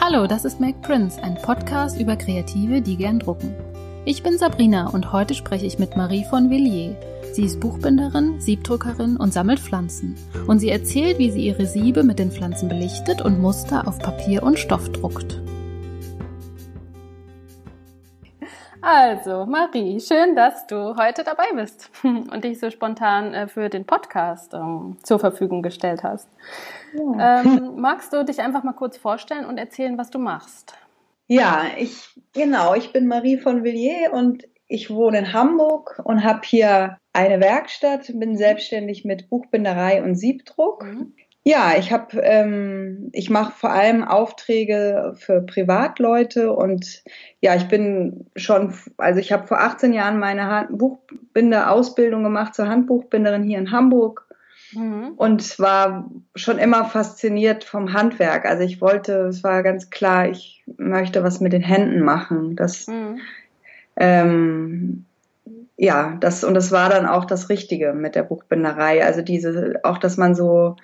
Hallo, 0.00 0.28
das 0.28 0.44
ist 0.44 0.60
Make 0.60 0.78
Prince, 0.80 1.20
ein 1.24 1.34
Podcast 1.42 2.00
über 2.00 2.14
Kreative, 2.14 2.80
die 2.80 2.96
gern 2.96 3.18
drucken. 3.18 3.52
Ich 4.04 4.22
bin 4.22 4.38
Sabrina 4.38 4.88
und 4.90 5.12
heute 5.12 5.34
spreche 5.34 5.66
ich 5.66 5.80
mit 5.80 5.96
Marie 5.96 6.24
von 6.24 6.50
Villiers. 6.50 6.94
Sie 7.32 7.42
ist 7.42 7.58
Buchbinderin, 7.58 8.40
Siebdruckerin 8.40 9.16
und 9.16 9.32
sammelt 9.32 9.58
Pflanzen. 9.58 10.16
Und 10.46 10.60
sie 10.60 10.70
erzählt, 10.70 11.18
wie 11.18 11.32
sie 11.32 11.46
ihre 11.46 11.66
Siebe 11.66 12.04
mit 12.04 12.20
den 12.20 12.30
Pflanzen 12.30 12.68
belichtet 12.68 13.22
und 13.22 13.40
Muster 13.40 13.88
auf 13.88 13.98
Papier 13.98 14.44
und 14.44 14.60
Stoff 14.60 14.88
druckt. 14.92 15.40
Also, 18.90 19.44
Marie, 19.44 20.00
schön, 20.00 20.34
dass 20.34 20.66
du 20.66 20.96
heute 20.96 21.22
dabei 21.22 21.44
bist 21.54 21.90
und 22.02 22.42
dich 22.42 22.58
so 22.58 22.70
spontan 22.70 23.34
äh, 23.34 23.46
für 23.46 23.68
den 23.68 23.84
Podcast 23.84 24.54
ähm, 24.54 24.96
zur 25.02 25.18
Verfügung 25.18 25.60
gestellt 25.60 26.02
hast. 26.02 26.26
Ja. 26.94 27.42
Ähm, 27.42 27.74
magst 27.76 28.14
du 28.14 28.24
dich 28.24 28.40
einfach 28.40 28.64
mal 28.64 28.72
kurz 28.72 28.96
vorstellen 28.96 29.44
und 29.44 29.58
erzählen, 29.58 29.98
was 29.98 30.08
du 30.08 30.18
machst? 30.18 30.72
Ja, 31.26 31.66
ich 31.76 32.18
genau, 32.32 32.74
ich 32.74 32.90
bin 32.90 33.08
Marie 33.08 33.36
von 33.36 33.62
Villiers 33.62 34.10
und 34.10 34.48
ich 34.68 34.88
wohne 34.88 35.18
in 35.18 35.32
Hamburg 35.34 36.00
und 36.04 36.24
habe 36.24 36.40
hier 36.44 36.96
eine 37.12 37.40
Werkstatt, 37.40 38.10
bin 38.14 38.38
selbstständig 38.38 39.04
mit 39.04 39.28
Buchbinderei 39.28 40.02
und 40.02 40.14
Siebdruck. 40.14 40.84
Mhm. 40.84 41.12
Ja, 41.48 41.72
ich 41.78 41.90
habe, 41.90 42.20
ähm, 42.20 43.08
ich 43.14 43.30
mache 43.30 43.52
vor 43.52 43.70
allem 43.70 44.04
Aufträge 44.04 45.14
für 45.16 45.40
Privatleute 45.40 46.52
und 46.52 47.02
ja, 47.40 47.54
ich 47.54 47.68
bin 47.68 48.26
schon, 48.36 48.74
also 48.98 49.18
ich 49.18 49.32
habe 49.32 49.46
vor 49.46 49.58
18 49.58 49.94
Jahren 49.94 50.18
meine 50.18 50.68
Buchbinderausbildung 50.70 52.22
gemacht 52.22 52.54
zur 52.54 52.68
Handbuchbinderin 52.68 53.44
hier 53.44 53.56
in 53.56 53.72
Hamburg 53.72 54.26
mhm. 54.74 55.14
und 55.16 55.58
war 55.58 56.10
schon 56.34 56.58
immer 56.58 56.84
fasziniert 56.84 57.64
vom 57.64 57.94
Handwerk. 57.94 58.44
Also 58.44 58.62
ich 58.64 58.82
wollte, 58.82 59.28
es 59.28 59.42
war 59.42 59.62
ganz 59.62 59.88
klar, 59.88 60.28
ich 60.28 60.62
möchte 60.76 61.24
was 61.24 61.40
mit 61.40 61.54
den 61.54 61.62
Händen 61.62 62.02
machen. 62.02 62.56
Das, 62.56 62.88
mhm. 62.88 63.20
ähm, 63.96 65.06
ja, 65.78 66.14
das 66.20 66.44
und 66.44 66.52
das 66.52 66.72
war 66.72 66.90
dann 66.90 67.06
auch 67.06 67.24
das 67.24 67.48
Richtige 67.48 67.94
mit 67.94 68.16
der 68.16 68.24
Buchbinderei. 68.24 69.02
Also 69.02 69.22
diese, 69.22 69.80
auch 69.82 69.96
dass 69.96 70.18
man 70.18 70.34
so 70.34 70.76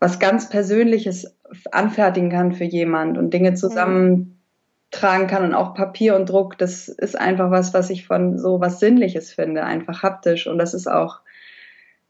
was 0.00 0.18
ganz 0.18 0.48
Persönliches 0.48 1.36
anfertigen 1.72 2.30
kann 2.30 2.52
für 2.52 2.64
jemand 2.64 3.18
und 3.18 3.32
Dinge 3.32 3.54
zusammentragen 3.54 5.26
kann 5.26 5.44
und 5.44 5.54
auch 5.54 5.74
Papier 5.74 6.14
und 6.14 6.28
Druck, 6.28 6.56
das 6.58 6.88
ist 6.88 7.18
einfach 7.18 7.50
was, 7.50 7.74
was 7.74 7.90
ich 7.90 8.06
von 8.06 8.38
so 8.38 8.60
was 8.60 8.80
Sinnliches 8.80 9.32
finde, 9.32 9.64
einfach 9.64 10.02
haptisch. 10.02 10.46
Und 10.46 10.58
das 10.58 10.74
ist 10.74 10.86
auch, 10.86 11.20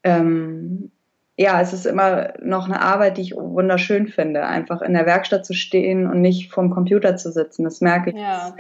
ähm, 0.02 0.90
ja, 1.38 1.60
es 1.60 1.72
ist 1.72 1.86
immer 1.86 2.34
noch 2.42 2.66
eine 2.66 2.82
Arbeit, 2.82 3.16
die 3.16 3.22
ich 3.22 3.36
wunderschön 3.36 4.08
finde, 4.08 4.44
einfach 4.44 4.82
in 4.82 4.92
der 4.92 5.06
Werkstatt 5.06 5.46
zu 5.46 5.54
stehen 5.54 6.06
und 6.06 6.20
nicht 6.20 6.52
vorm 6.52 6.70
Computer 6.70 7.16
zu 7.16 7.30
sitzen. 7.30 7.64
Das 7.64 7.80
merke 7.80 8.10
ich. 8.10 8.16
Ja 8.16 8.54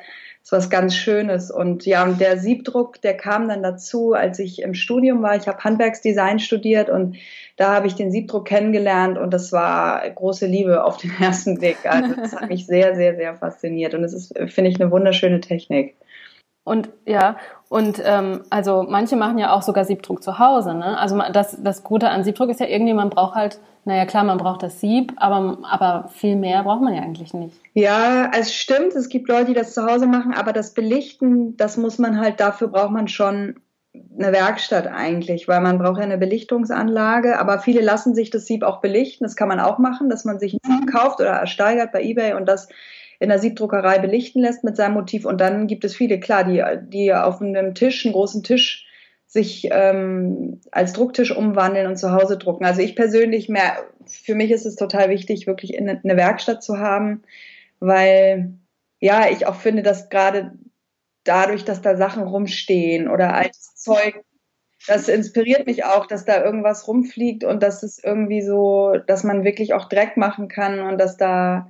ist 0.48 0.52
was 0.52 0.70
ganz 0.70 0.94
Schönes. 0.94 1.50
Und 1.50 1.84
ja, 1.84 2.04
und 2.04 2.20
der 2.20 2.38
Siebdruck, 2.38 3.02
der 3.02 3.14
kam 3.14 3.48
dann 3.48 3.62
dazu, 3.62 4.14
als 4.14 4.38
ich 4.38 4.62
im 4.62 4.72
Studium 4.72 5.22
war. 5.22 5.36
Ich 5.36 5.46
habe 5.46 5.62
Handwerksdesign 5.62 6.38
studiert 6.38 6.88
und 6.88 7.16
da 7.56 7.74
habe 7.74 7.86
ich 7.86 7.94
den 7.94 8.10
Siebdruck 8.10 8.46
kennengelernt 8.46 9.18
und 9.18 9.34
das 9.34 9.52
war 9.52 10.08
große 10.08 10.46
Liebe 10.46 10.84
auf 10.84 10.96
den 10.96 11.12
ersten 11.20 11.58
Blick. 11.58 11.76
Also 11.84 12.14
das 12.14 12.34
hat 12.34 12.48
mich 12.48 12.64
sehr, 12.66 12.96
sehr, 12.96 13.16
sehr 13.16 13.34
fasziniert 13.34 13.94
und 13.94 14.04
es 14.04 14.14
ist, 14.14 14.38
finde 14.48 14.70
ich, 14.70 14.80
eine 14.80 14.90
wunderschöne 14.90 15.40
Technik. 15.40 15.96
Und 16.68 16.90
ja, 17.06 17.36
und 17.68 18.00
ähm, 18.04 18.42
also 18.50 18.86
manche 18.88 19.16
machen 19.16 19.38
ja 19.38 19.52
auch 19.52 19.62
sogar 19.62 19.84
Siebdruck 19.84 20.22
zu 20.22 20.38
Hause. 20.38 20.74
Ne? 20.74 20.98
Also 20.98 21.20
das, 21.32 21.56
das 21.62 21.82
Gute 21.82 22.08
an 22.08 22.24
Siebdruck 22.24 22.50
ist 22.50 22.60
ja 22.60 22.66
irgendwie, 22.66 22.94
man 22.94 23.10
braucht 23.10 23.34
halt, 23.34 23.58
naja 23.84 24.06
klar, 24.06 24.24
man 24.24 24.38
braucht 24.38 24.62
das 24.62 24.80
Sieb, 24.80 25.12
aber, 25.16 25.58
aber 25.62 26.08
viel 26.08 26.36
mehr 26.36 26.62
braucht 26.62 26.82
man 26.82 26.94
ja 26.94 27.02
eigentlich 27.02 27.34
nicht. 27.34 27.56
Ja, 27.74 28.30
es 28.34 28.54
stimmt, 28.54 28.94
es 28.94 29.08
gibt 29.08 29.28
Leute, 29.28 29.46
die 29.46 29.54
das 29.54 29.74
zu 29.74 29.84
Hause 29.84 30.06
machen, 30.06 30.34
aber 30.34 30.52
das 30.52 30.74
Belichten, 30.74 31.56
das 31.56 31.76
muss 31.76 31.98
man 31.98 32.20
halt, 32.20 32.40
dafür 32.40 32.68
braucht 32.68 32.90
man 32.90 33.08
schon 33.08 33.56
eine 34.18 34.32
Werkstatt 34.32 34.86
eigentlich, 34.86 35.48
weil 35.48 35.60
man 35.60 35.78
braucht 35.78 35.98
ja 35.98 36.04
eine 36.04 36.18
Belichtungsanlage, 36.18 37.38
aber 37.38 37.58
viele 37.58 37.80
lassen 37.80 38.14
sich 38.14 38.30
das 38.30 38.46
Sieb 38.46 38.62
auch 38.62 38.80
belichten, 38.80 39.24
das 39.24 39.36
kann 39.36 39.48
man 39.48 39.60
auch 39.60 39.78
machen, 39.78 40.08
dass 40.10 40.24
man 40.24 40.38
sich 40.38 40.54
ein 40.54 40.60
Sieb 40.62 40.92
kauft 40.92 41.20
oder 41.20 41.30
ersteigert 41.30 41.92
bei 41.92 42.02
Ebay 42.02 42.34
und 42.34 42.46
das 42.46 42.68
in 43.20 43.28
der 43.28 43.38
Siebdruckerei 43.38 43.98
belichten 43.98 44.42
lässt 44.42 44.64
mit 44.64 44.76
seinem 44.76 44.94
Motiv. 44.94 45.24
Und 45.24 45.40
dann 45.40 45.66
gibt 45.66 45.84
es 45.84 45.96
viele, 45.96 46.20
klar, 46.20 46.44
die, 46.44 46.62
die 46.88 47.12
auf 47.12 47.40
einem 47.40 47.74
Tisch, 47.74 48.04
einen 48.04 48.14
großen 48.14 48.42
Tisch, 48.42 48.86
sich 49.26 49.68
ähm, 49.70 50.60
als 50.70 50.94
Drucktisch 50.94 51.36
umwandeln 51.36 51.86
und 51.86 51.96
zu 51.96 52.12
Hause 52.12 52.38
drucken. 52.38 52.64
Also 52.64 52.80
ich 52.80 52.96
persönlich, 52.96 53.48
mehr, 53.48 53.84
für 54.06 54.34
mich 54.34 54.50
ist 54.50 54.64
es 54.64 54.76
total 54.76 55.10
wichtig, 55.10 55.46
wirklich 55.46 55.74
in 55.74 55.88
eine 55.88 56.16
Werkstatt 56.16 56.62
zu 56.62 56.78
haben, 56.78 57.22
weil 57.78 58.54
ja, 59.00 59.28
ich 59.30 59.46
auch 59.46 59.56
finde, 59.56 59.82
dass 59.82 60.08
gerade 60.08 60.52
dadurch, 61.24 61.64
dass 61.64 61.82
da 61.82 61.96
Sachen 61.96 62.22
rumstehen 62.22 63.08
oder 63.08 63.34
altes 63.34 63.74
Zeug, 63.74 64.24
das 64.86 65.08
inspiriert 65.08 65.66
mich 65.66 65.84
auch, 65.84 66.06
dass 66.06 66.24
da 66.24 66.42
irgendwas 66.42 66.88
rumfliegt 66.88 67.44
und 67.44 67.62
dass 67.62 67.82
es 67.82 68.02
irgendwie 68.02 68.40
so, 68.40 68.94
dass 69.06 69.24
man 69.24 69.44
wirklich 69.44 69.74
auch 69.74 69.90
Dreck 69.90 70.16
machen 70.16 70.48
kann 70.48 70.80
und 70.80 70.98
dass 70.98 71.18
da 71.18 71.68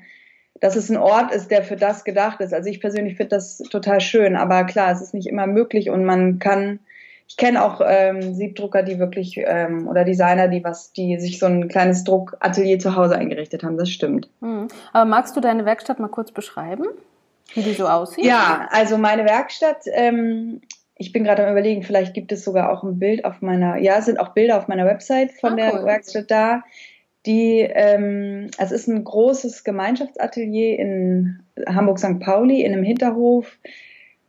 dass 0.61 0.77
es 0.77 0.91
ein 0.91 0.97
Ort 0.97 1.33
ist, 1.33 1.51
der 1.51 1.63
für 1.63 1.77
das 1.77 2.05
gedacht 2.05 2.41
ist. 2.41 2.53
Also 2.53 2.69
ich 2.69 2.81
persönlich 2.81 3.17
finde 3.17 3.37
das 3.37 3.59
total 3.59 4.01
schön, 4.01 4.37
aber 4.37 4.65
klar, 4.65 4.91
es 4.93 5.01
ist 5.01 5.15
nicht 5.15 5.29
immer 5.29 5.47
möglich 5.47 5.91
und 5.91 6.05
man 6.05 6.39
kann, 6.39 6.81
ich 7.27 7.37
kenne 7.37 7.65
auch 7.65 7.81
ähm, 7.85 8.35
Siebdrucker, 8.35 8.83
die 8.83 8.99
wirklich 8.99 9.37
ähm, 9.39 9.87
oder 9.89 10.05
Designer, 10.05 10.49
die 10.49 10.65
was, 10.65 10.93
die 10.93 11.19
sich 11.19 11.39
so 11.39 11.47
ein 11.47 11.69
kleines 11.69 12.05
Druckatelier 12.05 12.79
zu 12.79 12.97
Hause 12.97 13.17
eingerichtet 13.17 13.63
haben. 13.63 13.77
Das 13.77 13.91
stimmt. 13.91 14.29
Mhm. 14.41 14.69
Aber 14.93 15.05
magst 15.05 15.37
du 15.37 15.41
deine 15.41 15.65
Werkstatt 15.65 16.01
mal 16.01 16.09
kurz 16.09 16.33
beschreiben, 16.33 16.87
wie 17.55 17.63
die 17.63 17.75
so 17.75 17.87
aussieht? 17.87 18.25
Ja, 18.25 18.69
also 18.71 18.99
meine 18.99 19.25
Werkstatt. 19.25 19.83
Ähm, 19.93 20.61
ich 21.01 21.13
bin 21.13 21.23
gerade 21.23 21.45
am 21.47 21.53
überlegen, 21.53 21.85
vielleicht 21.85 22.13
gibt 22.13 22.33
es 22.33 22.43
sogar 22.43 22.73
auch 22.73 22.83
ein 22.83 22.99
Bild 22.99 23.25
auf 23.25 23.41
meiner, 23.41 23.77
ja, 23.77 23.99
es 23.99 24.07
sind 24.07 24.19
auch 24.19 24.31
Bilder 24.31 24.59
auf 24.59 24.67
meiner 24.67 24.85
Website 24.85 25.31
von 25.33 25.53
ah, 25.53 25.57
der 25.57 25.75
cool. 25.75 25.85
Werkstatt 25.85 26.29
da 26.29 26.65
die, 27.28 27.61
ähm, 27.61 28.50
es 28.56 28.72
ist 28.72 28.89
ein 28.89 29.05
großes 29.05 29.62
Gemeinschaftsatelier 29.62 30.78
in 30.78 31.41
Hamburg 31.69 31.99
St. 31.99 32.19
Pauli 32.21 32.62
in 32.62 32.72
einem 32.72 32.83
Hinterhof 32.83 33.59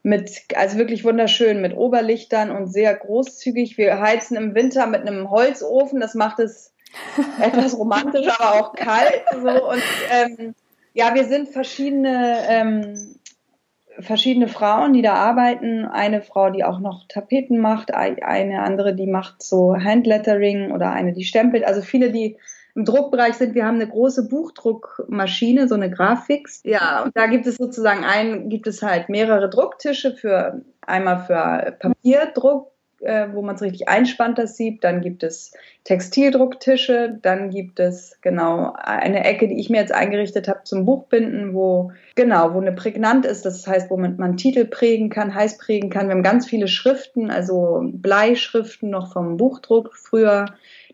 mit, 0.04 0.44
also 0.56 0.78
wirklich 0.78 1.06
wunderschön, 1.06 1.62
mit 1.62 1.76
Oberlichtern 1.76 2.52
und 2.52 2.68
sehr 2.68 2.94
großzügig. 2.94 3.78
Wir 3.78 4.02
heizen 4.02 4.36
im 4.36 4.54
Winter 4.54 4.86
mit 4.86 5.08
einem 5.08 5.32
Holzofen, 5.32 6.02
das 6.02 6.14
macht 6.14 6.40
es 6.40 6.74
etwas 7.42 7.78
romantisch, 7.78 8.28
aber 8.38 8.60
auch 8.60 8.74
kalt. 8.74 9.24
So. 9.32 9.70
Und 9.70 9.84
ähm, 10.12 10.56
ja, 10.94 11.16
wir 11.16 11.24
sind 11.24 11.50
verschiedene, 11.50 12.40
ähm, 12.50 13.16
verschiedene 14.00 14.50
Frauen, 14.50 14.92
die 14.92 15.02
da 15.02 15.14
arbeiten. 15.14 15.86
Eine 15.86 16.22
Frau, 16.22 16.50
die 16.50 16.66
auch 16.66 16.80
noch 16.80 17.08
Tapeten 17.08 17.60
macht, 17.60 17.94
eine 17.94 18.62
andere, 18.62 18.94
die 18.94 19.08
macht 19.08 19.42
so 19.42 19.76
Handlettering 19.76 20.72
oder 20.72 20.92
eine, 20.92 21.14
die 21.14 21.24
stempelt. 21.24 21.64
Also 21.64 21.82
viele, 21.82 22.12
die 22.12 22.38
im 22.76 22.86
Druckbereich 22.86 23.36
sind. 23.36 23.56
Wir 23.56 23.66
haben 23.66 23.76
eine 23.76 23.88
große 23.88 24.28
Buchdruckmaschine, 24.28 25.68
so 25.68 25.76
eine 25.76 25.90
Grafix. 25.90 26.62
Ja, 26.64 27.04
und 27.04 27.16
da 27.16 27.28
gibt 27.28 27.48
es 27.48 27.58
sozusagen 27.58 28.04
ein, 28.04 28.50
gibt 28.50 28.68
es 28.68 28.82
halt 28.82 29.10
mehrere 29.10 29.50
Drucktische 29.50 30.14
für 30.16 30.62
einmal 30.82 31.26
für 31.26 31.78
Papierdruck, 31.80 32.72
äh, 33.02 33.28
wo 33.34 33.42
man 33.42 33.56
es 33.56 33.62
richtig 33.62 33.88
einspannt, 33.88 34.38
das 34.38 34.58
Sieb. 34.58 34.82
Dann 34.82 35.02
gibt 35.02 35.24
es 35.24 35.54
Textildrucktische. 35.86 37.18
Dann 37.22 37.50
gibt 37.50 37.80
es 37.80 38.18
genau 38.22 38.74
eine 38.76 39.24
Ecke, 39.26 39.48
die 39.48 39.60
ich 39.60 39.70
mir 39.70 39.80
jetzt 39.80 39.94
eingerichtet 39.94 40.48
habe 40.48 40.64
zum 40.64 40.86
Buchbinden, 40.86 41.54
wo 41.54 41.92
genau, 42.16 42.54
wo 42.54 42.60
eine 42.60 42.74
prägnant 42.74 43.26
ist. 43.26 43.46
Das 43.46 43.66
heißt, 43.66 43.90
womit 43.90 44.20
man 44.20 44.38
Titel 44.38 44.66
prägen 44.66 45.10
kann, 45.10 45.34
heiß 45.34 45.58
prägen 45.58 45.90
kann. 45.90 46.08
Wir 46.08 46.16
haben 46.16 46.24
ganz 46.24 46.48
viele 46.48 46.68
Schriften, 46.68 47.32
also 47.32 47.82
Bleischriften 47.84 48.90
noch 48.90 49.14
vom 49.14 49.38
Buchdruck 49.38 49.96
früher 49.96 50.46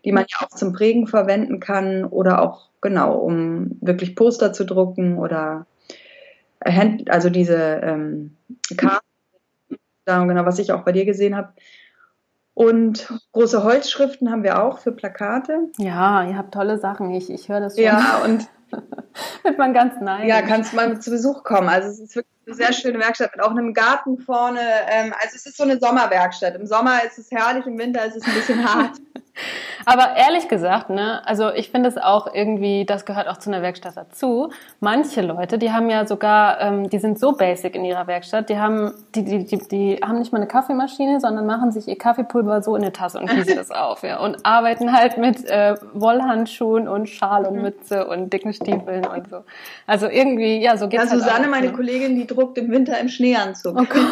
die 0.06 0.12
man 0.12 0.24
ja 0.28 0.46
auch 0.46 0.56
zum 0.56 0.72
Prägen 0.72 1.08
verwenden 1.08 1.58
kann 1.58 2.04
oder 2.04 2.40
auch 2.40 2.68
genau, 2.80 3.16
um 3.16 3.76
wirklich 3.80 4.14
Poster 4.14 4.52
zu 4.52 4.64
drucken 4.64 5.18
oder 5.18 5.66
Hand, 6.64 7.10
also 7.10 7.28
diese 7.28 7.56
ähm, 7.82 8.36
Karten, 8.76 9.04
genau, 10.06 10.46
was 10.46 10.60
ich 10.60 10.70
auch 10.70 10.82
bei 10.82 10.92
dir 10.92 11.04
gesehen 11.04 11.36
habe. 11.36 11.52
Und 12.54 13.12
große 13.32 13.64
Holzschriften 13.64 14.30
haben 14.30 14.44
wir 14.44 14.62
auch 14.62 14.78
für 14.78 14.92
Plakate. 14.92 15.68
Ja, 15.76 16.22
ihr 16.22 16.38
habt 16.38 16.54
tolle 16.54 16.78
Sachen. 16.78 17.10
Ich, 17.10 17.28
ich 17.28 17.48
höre 17.48 17.60
das 17.60 17.74
schon. 17.74 17.84
Ja, 17.84 18.22
und 18.24 18.48
wird 19.42 19.58
man 19.58 19.74
ganz 19.74 20.00
neidisch. 20.00 20.28
Ja, 20.28 20.40
kannst 20.42 20.72
mal 20.72 21.00
zu 21.00 21.10
Besuch 21.10 21.42
kommen. 21.42 21.68
Also 21.68 21.88
es 21.88 21.98
ist 21.98 22.14
wirklich 22.14 22.35
eine 22.46 22.54
sehr 22.54 22.72
schöne 22.72 22.98
Werkstatt 22.98 23.34
mit 23.34 23.44
auch 23.44 23.50
einem 23.50 23.74
Garten 23.74 24.18
vorne. 24.18 24.60
Ähm, 24.88 25.12
also 25.20 25.34
es 25.34 25.46
ist 25.46 25.56
so 25.56 25.64
eine 25.64 25.78
Sommerwerkstatt. 25.78 26.54
Im 26.54 26.66
Sommer 26.66 27.04
ist 27.04 27.18
es 27.18 27.30
herrlich, 27.30 27.66
im 27.66 27.78
Winter 27.78 28.04
ist 28.04 28.16
es 28.16 28.24
ein 28.24 28.34
bisschen 28.34 28.64
hart. 28.74 28.92
Aber 29.84 30.16
ehrlich 30.16 30.48
gesagt, 30.48 30.90
ne, 30.90 31.22
also 31.26 31.52
ich 31.52 31.70
finde 31.70 31.88
es 31.88 31.96
auch 31.96 32.32
irgendwie, 32.32 32.84
das 32.84 33.04
gehört 33.04 33.28
auch 33.28 33.36
zu 33.36 33.50
einer 33.50 33.62
Werkstatt 33.62 33.96
dazu. 33.96 34.50
Manche 34.80 35.20
Leute, 35.20 35.58
die 35.58 35.70
haben 35.70 35.90
ja 35.90 36.06
sogar, 36.06 36.60
ähm, 36.60 36.90
die 36.90 36.98
sind 36.98 37.18
so 37.18 37.32
basic 37.32 37.76
in 37.76 37.84
ihrer 37.84 38.06
Werkstatt, 38.06 38.48
die 38.48 38.58
haben, 38.58 38.92
die, 39.14 39.24
die, 39.24 39.44
die, 39.44 39.58
die 39.58 40.00
haben 40.02 40.18
nicht 40.18 40.32
mal 40.32 40.38
eine 40.38 40.48
Kaffeemaschine, 40.48 41.20
sondern 41.20 41.46
machen 41.46 41.70
sich 41.70 41.86
ihr 41.86 41.98
Kaffeepulver 41.98 42.62
so 42.62 42.74
in 42.74 42.82
eine 42.82 42.92
Tasse 42.92 43.20
und 43.20 43.28
gießen 43.30 43.54
das 43.54 43.70
auf, 43.70 44.02
ja, 44.02 44.18
und 44.18 44.44
arbeiten 44.44 44.92
halt 44.92 45.18
mit 45.18 45.44
äh, 45.44 45.76
Wollhandschuhen 45.92 46.88
und 46.88 47.08
Schal 47.08 47.44
und 47.44 47.56
mhm. 47.56 47.62
Mütze 47.62 48.06
und 48.08 48.32
dicken 48.32 48.52
Stiefeln 48.52 49.06
und 49.06 49.28
so. 49.28 49.44
Also 49.86 50.08
irgendwie, 50.08 50.60
ja, 50.60 50.76
so 50.76 50.88
geht's 50.88 51.04
ja, 51.04 51.10
Susanne, 51.10 51.32
halt 51.32 51.44
auch, 51.44 51.50
meine 51.50 51.66
ne? 51.68 51.72
Kollegin, 51.74 52.16
die 52.16 52.26
druckt 52.36 52.58
im 52.58 52.70
Winter 52.70 52.98
im 53.00 53.08
Schneeanzug. 53.08 53.76
Oh 53.78 53.84
Gott. 53.84 54.06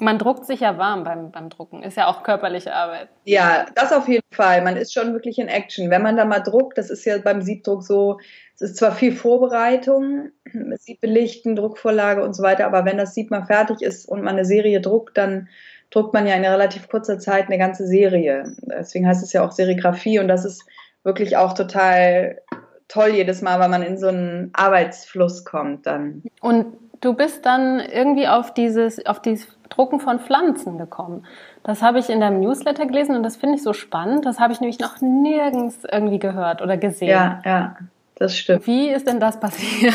Man 0.00 0.18
druckt 0.18 0.46
sich 0.46 0.60
ja 0.60 0.78
warm 0.78 1.02
beim, 1.02 1.32
beim 1.32 1.48
Drucken. 1.48 1.82
Ist 1.82 1.96
ja 1.96 2.06
auch 2.06 2.22
körperliche 2.22 2.72
Arbeit. 2.72 3.08
Ja, 3.24 3.66
das 3.74 3.92
auf 3.92 4.06
jeden 4.06 4.26
Fall. 4.30 4.62
Man 4.62 4.76
ist 4.76 4.92
schon 4.92 5.12
wirklich 5.12 5.40
in 5.40 5.48
Action. 5.48 5.90
Wenn 5.90 6.02
man 6.02 6.16
da 6.16 6.24
mal 6.24 6.38
druckt, 6.38 6.78
das 6.78 6.88
ist 6.88 7.04
ja 7.04 7.18
beim 7.18 7.42
Siebdruck 7.42 7.82
so, 7.82 8.20
es 8.54 8.62
ist 8.62 8.76
zwar 8.76 8.92
viel 8.92 9.12
Vorbereitung, 9.12 10.30
Sieb 10.78 11.00
belichten, 11.00 11.56
Druckvorlage 11.56 12.22
und 12.22 12.34
so 12.34 12.44
weiter, 12.44 12.66
aber 12.66 12.84
wenn 12.84 12.96
das 12.96 13.14
Sieb 13.14 13.32
mal 13.32 13.44
fertig 13.46 13.82
ist 13.82 14.08
und 14.08 14.22
man 14.22 14.34
eine 14.34 14.44
Serie 14.44 14.80
druckt, 14.80 15.18
dann 15.18 15.48
druckt 15.90 16.14
man 16.14 16.26
ja 16.28 16.34
in 16.34 16.44
relativ 16.44 16.88
kurzer 16.88 17.18
Zeit 17.18 17.46
eine 17.46 17.58
ganze 17.58 17.86
Serie. 17.86 18.54
Deswegen 18.62 19.06
heißt 19.06 19.24
es 19.24 19.32
ja 19.32 19.44
auch 19.44 19.50
Serigraphie 19.50 20.20
und 20.20 20.28
das 20.28 20.44
ist 20.44 20.64
wirklich 21.02 21.36
auch 21.36 21.54
total 21.54 22.40
toll 22.88 23.10
jedes 23.10 23.42
Mal, 23.42 23.58
weil 23.58 23.68
man 23.68 23.82
in 23.82 23.98
so 23.98 24.08
einen 24.08 24.50
Arbeitsfluss 24.52 25.44
kommt 25.44 25.86
dann. 25.86 26.22
Und 26.40 26.66
du 27.00 27.14
bist 27.14 27.46
dann 27.46 27.80
irgendwie 27.80 28.28
auf 28.28 28.52
dieses, 28.54 29.04
auf 29.06 29.20
dieses 29.20 29.48
Drucken 29.68 30.00
von 30.00 30.18
Pflanzen 30.18 30.78
gekommen. 30.78 31.26
Das 31.62 31.82
habe 31.82 31.98
ich 31.98 32.08
in 32.08 32.20
deinem 32.20 32.40
Newsletter 32.40 32.86
gelesen 32.86 33.16
und 33.16 33.22
das 33.22 33.36
finde 33.36 33.56
ich 33.56 33.62
so 33.62 33.72
spannend. 33.72 34.24
Das 34.24 34.40
habe 34.40 34.52
ich 34.52 34.60
nämlich 34.60 34.78
noch 34.78 35.00
nirgends 35.00 35.80
irgendwie 35.90 36.18
gehört 36.18 36.62
oder 36.62 36.76
gesehen. 36.76 37.08
Ja, 37.08 37.42
ja, 37.44 37.76
das 38.16 38.36
stimmt. 38.36 38.66
Wie 38.66 38.88
ist 38.88 39.06
denn 39.06 39.20
das 39.20 39.38
passiert? 39.38 39.94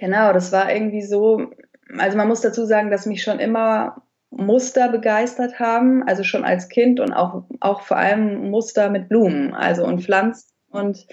Genau, 0.00 0.32
das 0.32 0.50
war 0.50 0.72
irgendwie 0.72 1.02
so, 1.02 1.50
also 1.96 2.16
man 2.16 2.26
muss 2.26 2.40
dazu 2.40 2.64
sagen, 2.64 2.90
dass 2.90 3.06
mich 3.06 3.22
schon 3.22 3.38
immer 3.38 4.02
Muster 4.30 4.88
begeistert 4.88 5.60
haben, 5.60 6.02
also 6.06 6.24
schon 6.24 6.44
als 6.44 6.68
Kind 6.68 6.98
und 6.98 7.12
auch, 7.12 7.44
auch 7.60 7.82
vor 7.82 7.96
allem 7.96 8.50
Muster 8.50 8.90
mit 8.90 9.08
Blumen, 9.08 9.54
also 9.54 9.84
und 9.84 10.02
Pflanzen 10.02 10.50
und 10.70 11.06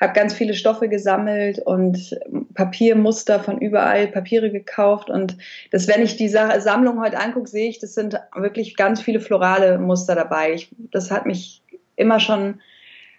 habe 0.00 0.14
ganz 0.14 0.32
viele 0.32 0.54
Stoffe 0.54 0.88
gesammelt 0.88 1.58
und 1.58 2.18
Papiermuster 2.54 3.40
von 3.40 3.58
überall, 3.58 4.08
Papiere 4.08 4.50
gekauft. 4.50 5.10
Und 5.10 5.36
das, 5.70 5.88
wenn 5.88 6.02
ich 6.02 6.16
die 6.16 6.28
Sammlung 6.28 7.00
heute 7.00 7.18
angucke, 7.18 7.48
sehe 7.48 7.68
ich, 7.68 7.78
das 7.78 7.94
sind 7.94 8.18
wirklich 8.34 8.76
ganz 8.76 9.02
viele 9.02 9.20
florale 9.20 9.78
Muster 9.78 10.14
dabei. 10.14 10.54
Ich, 10.54 10.70
das 10.90 11.10
hat 11.10 11.26
mich 11.26 11.62
immer 11.96 12.18
schon 12.18 12.60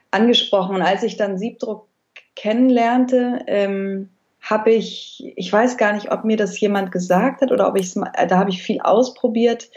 angesprochen. 0.10 0.76
Und 0.76 0.82
als 0.82 1.04
ich 1.04 1.18
dann 1.18 1.38
Siebdruck 1.38 1.88
kennenlernte, 2.36 3.44
ähm, 3.46 4.10
habe 4.42 4.72
ich, 4.72 5.32
ich 5.36 5.54
weiß 5.54 5.78
gar 5.78 5.94
nicht, 5.94 6.12
ob 6.12 6.24
mir 6.24 6.36
das 6.36 6.60
jemand 6.60 6.92
gesagt 6.92 7.42
hat 7.42 7.52
oder 7.52 7.68
ob 7.68 7.78
ich 7.78 7.94
da 7.94 8.38
habe 8.38 8.50
ich 8.50 8.64
viel 8.64 8.82
ausprobiert, 8.82 9.70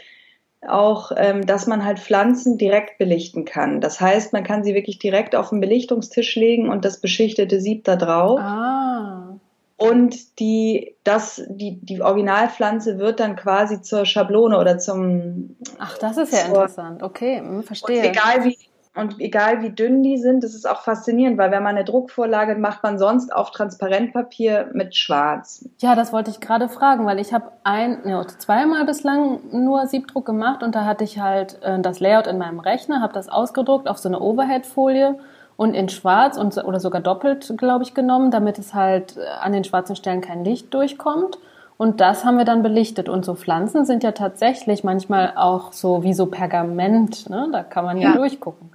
auch, 0.69 1.11
ähm, 1.15 1.45
dass 1.45 1.67
man 1.67 1.85
halt 1.85 1.99
Pflanzen 1.99 2.57
direkt 2.57 2.97
belichten 2.97 3.45
kann. 3.45 3.81
Das 3.81 4.01
heißt, 4.01 4.33
man 4.33 4.43
kann 4.43 4.63
sie 4.63 4.73
wirklich 4.73 4.99
direkt 4.99 5.35
auf 5.35 5.49
den 5.49 5.59
Belichtungstisch 5.59 6.35
legen 6.35 6.69
und 6.69 6.85
das 6.85 6.99
beschichtete 6.99 7.59
Sieb 7.59 7.83
da 7.83 7.95
drauf. 7.95 8.39
Ah. 8.39 9.35
Und 9.77 10.39
die, 10.39 10.95
das, 11.03 11.43
die, 11.47 11.79
die 11.81 12.01
Originalpflanze 12.01 12.97
wird 12.97 13.19
dann 13.19 13.35
quasi 13.35 13.81
zur 13.81 14.05
Schablone 14.05 14.57
oder 14.57 14.77
zum. 14.77 15.57
Ach, 15.79 15.97
das 15.97 16.17
ist 16.17 16.31
ja 16.31 16.45
zur, 16.45 16.55
interessant. 16.55 17.03
Okay, 17.03 17.39
hm, 17.39 17.63
verstehe. 17.63 17.99
Und 17.99 18.05
egal 18.05 18.45
wie, 18.45 18.57
und 18.95 19.19
egal 19.19 19.61
wie 19.61 19.69
dünn 19.69 20.03
die 20.03 20.17
sind, 20.17 20.43
das 20.43 20.55
ist 20.55 20.67
auch 20.67 20.81
faszinierend, 20.81 21.37
weil 21.37 21.51
wenn 21.51 21.63
man 21.63 21.75
eine 21.75 21.83
Druckvorlage 21.83 22.55
macht, 22.55 22.81
man 22.81 22.97
sonst 22.97 23.33
auf 23.33 23.51
Transparentpapier 23.51 24.69
mit 24.73 24.95
Schwarz. 24.95 25.67
Ja, 25.79 25.95
das 25.95 26.13
wollte 26.13 26.31
ich 26.31 26.39
gerade 26.39 26.69
fragen, 26.69 27.05
weil 27.05 27.19
ich 27.19 27.33
habe 27.33 27.51
ein, 27.63 27.99
ja, 28.05 28.25
zweimal 28.25 28.85
bislang 28.85 29.39
nur 29.51 29.85
Siebdruck 29.87 30.25
gemacht 30.25 30.63
und 30.63 30.75
da 30.75 30.85
hatte 30.85 31.03
ich 31.03 31.19
halt 31.19 31.61
äh, 31.61 31.79
das 31.79 31.99
Layout 31.99 32.27
in 32.27 32.37
meinem 32.37 32.59
Rechner, 32.59 33.01
habe 33.01 33.13
das 33.13 33.27
ausgedruckt 33.27 33.89
auf 33.89 33.97
so 33.97 34.07
eine 34.07 34.21
Overhead-Folie 34.21 35.15
und 35.57 35.73
in 35.73 35.89
Schwarz 35.89 36.37
und 36.37 36.57
oder 36.57 36.79
sogar 36.79 37.01
doppelt, 37.01 37.53
glaube 37.57 37.83
ich, 37.83 37.93
genommen, 37.93 38.31
damit 38.31 38.59
es 38.59 38.73
halt 38.73 39.17
äh, 39.17 39.25
an 39.41 39.51
den 39.51 39.65
schwarzen 39.65 39.95
Stellen 39.95 40.21
kein 40.21 40.45
Licht 40.45 40.73
durchkommt. 40.73 41.37
Und 41.77 41.99
das 41.99 42.23
haben 42.23 42.37
wir 42.37 42.45
dann 42.45 42.63
belichtet. 42.63 43.09
Und 43.09 43.25
so 43.25 43.35
Pflanzen 43.35 43.85
sind 43.85 44.03
ja 44.03 44.13
tatsächlich 44.13 44.85
manchmal 44.85 45.33
auch 45.35 45.73
so 45.73 46.03
wie 46.03 46.13
so 46.13 46.27
Pergament. 46.27 47.29
Ne? 47.29 47.49
Da 47.51 47.63
kann 47.63 47.83
man 47.83 47.97
ja, 47.97 48.11
ja 48.11 48.15
durchgucken. 48.15 48.69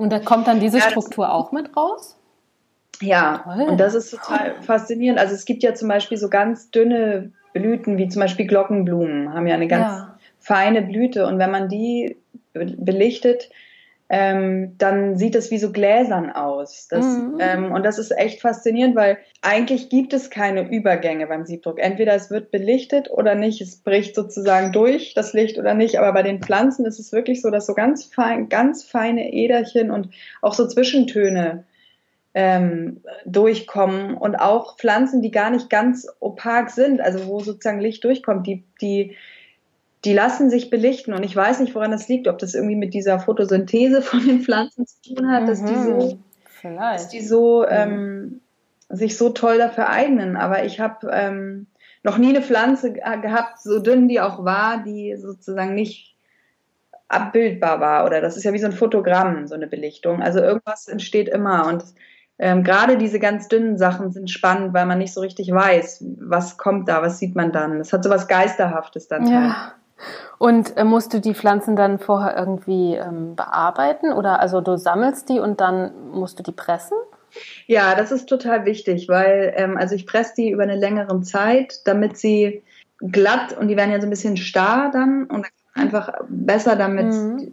Und 0.00 0.10
da 0.10 0.18
kommt 0.18 0.48
dann 0.48 0.60
diese 0.60 0.78
ja, 0.78 0.88
Struktur 0.88 1.30
auch 1.30 1.52
mit 1.52 1.76
raus? 1.76 2.16
Ja, 3.02 3.42
Toll. 3.44 3.68
und 3.68 3.78
das 3.78 3.94
ist 3.94 4.10
total 4.10 4.54
faszinierend. 4.62 5.20
Also 5.20 5.34
es 5.34 5.44
gibt 5.44 5.62
ja 5.62 5.74
zum 5.74 5.88
Beispiel 5.88 6.16
so 6.16 6.30
ganz 6.30 6.70
dünne 6.70 7.32
Blüten, 7.52 7.98
wie 7.98 8.08
zum 8.08 8.20
Beispiel 8.20 8.46
Glockenblumen, 8.46 9.34
haben 9.34 9.46
ja 9.46 9.54
eine 9.54 9.68
ganz 9.68 9.92
ja. 9.92 10.18
feine 10.38 10.80
Blüte. 10.80 11.26
Und 11.26 11.38
wenn 11.38 11.50
man 11.50 11.68
die 11.68 12.16
belichtet, 12.54 13.50
ähm, 14.12 14.74
dann 14.76 15.16
sieht 15.16 15.36
es 15.36 15.52
wie 15.52 15.58
so 15.58 15.70
Gläsern 15.70 16.32
aus. 16.32 16.88
Das, 16.88 17.06
mhm. 17.06 17.36
ähm, 17.38 17.70
und 17.70 17.84
das 17.84 17.96
ist 17.96 18.10
echt 18.10 18.40
faszinierend, 18.40 18.96
weil 18.96 19.18
eigentlich 19.40 19.88
gibt 19.88 20.12
es 20.12 20.30
keine 20.30 20.68
Übergänge 20.68 21.28
beim 21.28 21.46
Siebdruck. 21.46 21.78
Entweder 21.78 22.16
es 22.16 22.28
wird 22.28 22.50
belichtet 22.50 23.08
oder 23.08 23.36
nicht. 23.36 23.60
Es 23.60 23.76
bricht 23.76 24.16
sozusagen 24.16 24.72
durch 24.72 25.14
das 25.14 25.32
Licht 25.32 25.60
oder 25.60 25.74
nicht. 25.74 26.00
Aber 26.00 26.12
bei 26.12 26.24
den 26.24 26.42
Pflanzen 26.42 26.86
ist 26.86 26.98
es 26.98 27.12
wirklich 27.12 27.40
so, 27.40 27.50
dass 27.50 27.66
so 27.66 27.74
ganz 27.74 28.04
fein, 28.04 28.48
ganz 28.48 28.82
feine 28.82 29.32
Äderchen 29.32 29.92
und 29.92 30.08
auch 30.42 30.54
so 30.54 30.66
Zwischentöne 30.66 31.62
ähm, 32.34 33.02
durchkommen 33.26 34.16
und 34.16 34.34
auch 34.34 34.76
Pflanzen, 34.76 35.22
die 35.22 35.30
gar 35.30 35.50
nicht 35.50 35.70
ganz 35.70 36.08
opak 36.18 36.70
sind, 36.70 37.00
also 37.00 37.28
wo 37.28 37.38
sozusagen 37.38 37.80
Licht 37.80 38.02
durchkommt, 38.02 38.44
die, 38.48 38.64
die 38.80 39.16
die 40.04 40.14
lassen 40.14 40.48
sich 40.48 40.70
belichten 40.70 41.12
und 41.12 41.24
ich 41.24 41.36
weiß 41.36 41.60
nicht, 41.60 41.74
woran 41.74 41.90
das 41.90 42.08
liegt, 42.08 42.26
ob 42.28 42.38
das 42.38 42.54
irgendwie 42.54 42.76
mit 42.76 42.94
dieser 42.94 43.18
Photosynthese 43.20 44.02
von 44.02 44.26
den 44.26 44.40
Pflanzen 44.40 44.86
zu 44.86 45.14
tun 45.14 45.30
hat, 45.30 45.42
mhm. 45.42 45.46
dass 45.46 45.64
die 45.64 45.74
so, 45.74 46.18
dass 46.62 47.08
die 47.08 47.20
so 47.20 47.66
ähm, 47.66 48.40
sich 48.88 49.16
so 49.16 49.30
toll 49.30 49.58
dafür 49.58 49.88
eignen. 49.88 50.36
Aber 50.36 50.64
ich 50.64 50.80
habe 50.80 51.10
ähm, 51.12 51.66
noch 52.02 52.18
nie 52.18 52.30
eine 52.30 52.42
Pflanze 52.42 52.92
gehabt, 52.92 53.60
so 53.60 53.78
dünn 53.78 54.08
die 54.08 54.20
auch 54.20 54.44
war, 54.44 54.82
die 54.82 55.16
sozusagen 55.16 55.74
nicht 55.74 56.16
abbildbar 57.08 57.80
war. 57.80 58.06
Oder 58.06 58.20
das 58.20 58.36
ist 58.36 58.44
ja 58.44 58.52
wie 58.52 58.58
so 58.58 58.66
ein 58.66 58.72
Fotogramm, 58.72 59.46
so 59.46 59.54
eine 59.54 59.66
Belichtung. 59.66 60.22
Also 60.22 60.40
irgendwas 60.40 60.88
entsteht 60.88 61.28
immer 61.28 61.66
und 61.66 61.84
ähm, 62.38 62.64
gerade 62.64 62.96
diese 62.96 63.18
ganz 63.18 63.48
dünnen 63.48 63.76
Sachen 63.76 64.12
sind 64.12 64.30
spannend, 64.30 64.72
weil 64.72 64.86
man 64.86 64.96
nicht 64.96 65.12
so 65.12 65.20
richtig 65.20 65.52
weiß, 65.52 66.02
was 66.20 66.56
kommt 66.56 66.88
da, 66.88 67.02
was 67.02 67.18
sieht 67.18 67.36
man 67.36 67.52
dann. 67.52 67.80
Es 67.80 67.92
hat 67.92 68.02
so 68.02 68.08
was 68.08 68.28
Geisterhaftes 68.28 69.08
dann. 69.08 69.26
Ja. 69.26 69.74
Und 70.38 70.76
äh, 70.76 70.84
musst 70.84 71.12
du 71.12 71.20
die 71.20 71.34
Pflanzen 71.34 71.76
dann 71.76 71.98
vorher 71.98 72.36
irgendwie 72.36 72.94
ähm, 72.94 73.36
bearbeiten 73.36 74.12
oder 74.12 74.40
also 74.40 74.60
du 74.60 74.76
sammelst 74.76 75.28
die 75.28 75.38
und 75.38 75.60
dann 75.60 75.92
musst 76.12 76.38
du 76.38 76.42
die 76.42 76.52
pressen? 76.52 76.96
Ja, 77.66 77.94
das 77.94 78.10
ist 78.10 78.28
total 78.28 78.64
wichtig, 78.64 79.08
weil 79.08 79.52
ähm, 79.56 79.76
also 79.76 79.94
ich 79.94 80.06
presse 80.06 80.34
die 80.36 80.50
über 80.50 80.62
eine 80.62 80.76
längere 80.76 81.20
Zeit, 81.22 81.80
damit 81.84 82.16
sie 82.16 82.62
glatt 82.98 83.56
und 83.56 83.68
die 83.68 83.76
werden 83.76 83.92
ja 83.92 84.00
so 84.00 84.06
ein 84.06 84.10
bisschen 84.10 84.36
starr 84.36 84.90
dann 84.92 85.24
und 85.24 85.46
einfach 85.74 86.12
besser 86.28 86.76
damit 86.76 87.06
mhm. 87.06 87.52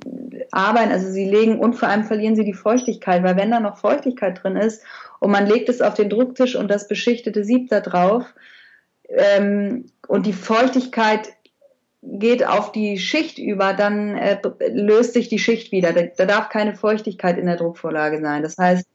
arbeiten. 0.51 0.91
Also 0.91 1.09
sie 1.09 1.29
legen 1.29 1.59
und 1.59 1.75
vor 1.75 1.89
allem 1.89 2.03
verlieren 2.03 2.35
sie 2.35 2.43
die 2.43 2.53
Feuchtigkeit, 2.53 3.23
weil 3.23 3.37
wenn 3.37 3.51
da 3.51 3.59
noch 3.59 3.77
Feuchtigkeit 3.77 4.43
drin 4.43 4.55
ist 4.55 4.83
und 5.19 5.31
man 5.31 5.47
legt 5.47 5.69
es 5.69 5.81
auf 5.81 5.93
den 5.93 6.09
Drucktisch 6.09 6.55
und 6.55 6.69
das 6.69 6.87
beschichtete 6.87 7.43
Sieb 7.43 7.69
da 7.69 7.79
drauf 7.79 8.25
ähm, 9.09 9.85
und 10.07 10.25
die 10.25 10.33
Feuchtigkeit 10.33 11.29
geht 12.01 12.45
auf 12.45 12.71
die 12.71 12.97
Schicht 12.97 13.37
über, 13.37 13.73
dann 13.73 14.15
äh, 14.15 14.39
löst 14.69 15.13
sich 15.13 15.29
die 15.29 15.39
Schicht 15.39 15.71
wieder. 15.71 15.93
Da, 15.93 16.03
da, 16.03 16.25
darf 16.25 16.49
keine 16.49 16.75
Feuchtigkeit 16.75 17.37
in 17.37 17.45
der 17.47 17.57
Druckvorlage 17.57 18.21
sein. 18.21 18.43
Das 18.43 18.57
heißt, 18.57 18.85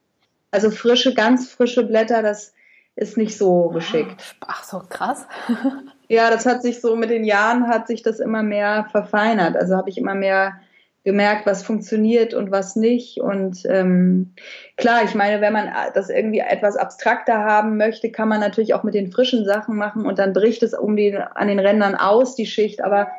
also 0.51 0.71
frische, 0.71 1.13
ganz 1.13 1.49
frische 1.49 1.83
Blätter, 1.83 2.21
das 2.21 2.53
ist 2.95 3.17
nicht 3.17 3.37
so 3.37 3.69
geschickt. 3.69 4.35
Ach 4.41 4.63
so, 4.63 4.81
krass. 4.87 5.25
ja, 6.07 6.29
das 6.29 6.45
hat 6.45 6.61
sich 6.61 6.79
so 6.79 6.95
mit 6.95 7.09
den 7.09 7.23
Jahren 7.23 7.67
hat 7.67 7.87
sich 7.87 8.03
das 8.03 8.19
immer 8.19 8.43
mehr 8.43 8.87
verfeinert. 8.91 9.55
Also 9.55 9.75
habe 9.75 9.89
ich 9.89 9.97
immer 9.97 10.15
mehr 10.15 10.59
gemerkt, 11.03 11.45
was 11.45 11.63
funktioniert 11.63 12.33
und 12.33 12.51
was 12.51 12.75
nicht. 12.75 13.19
Und 13.19 13.63
ähm, 13.65 14.33
klar, 14.77 15.03
ich 15.03 15.15
meine, 15.15 15.41
wenn 15.41 15.51
man 15.51 15.69
das 15.93 16.09
irgendwie 16.09 16.39
etwas 16.39 16.77
abstrakter 16.77 17.39
haben 17.39 17.77
möchte, 17.77 18.09
kann 18.09 18.29
man 18.29 18.39
natürlich 18.39 18.73
auch 18.73 18.83
mit 18.83 18.93
den 18.93 19.11
frischen 19.11 19.45
Sachen 19.45 19.75
machen 19.75 20.05
und 20.05 20.17
dann 20.17 20.33
bricht 20.33 20.63
es 20.63 20.73
um 20.73 20.95
den, 20.95 21.17
an 21.17 21.47
den 21.49 21.59
Rändern 21.59 21.95
aus, 21.95 22.35
die 22.35 22.45
Schicht. 22.45 22.81
Aber 22.81 23.09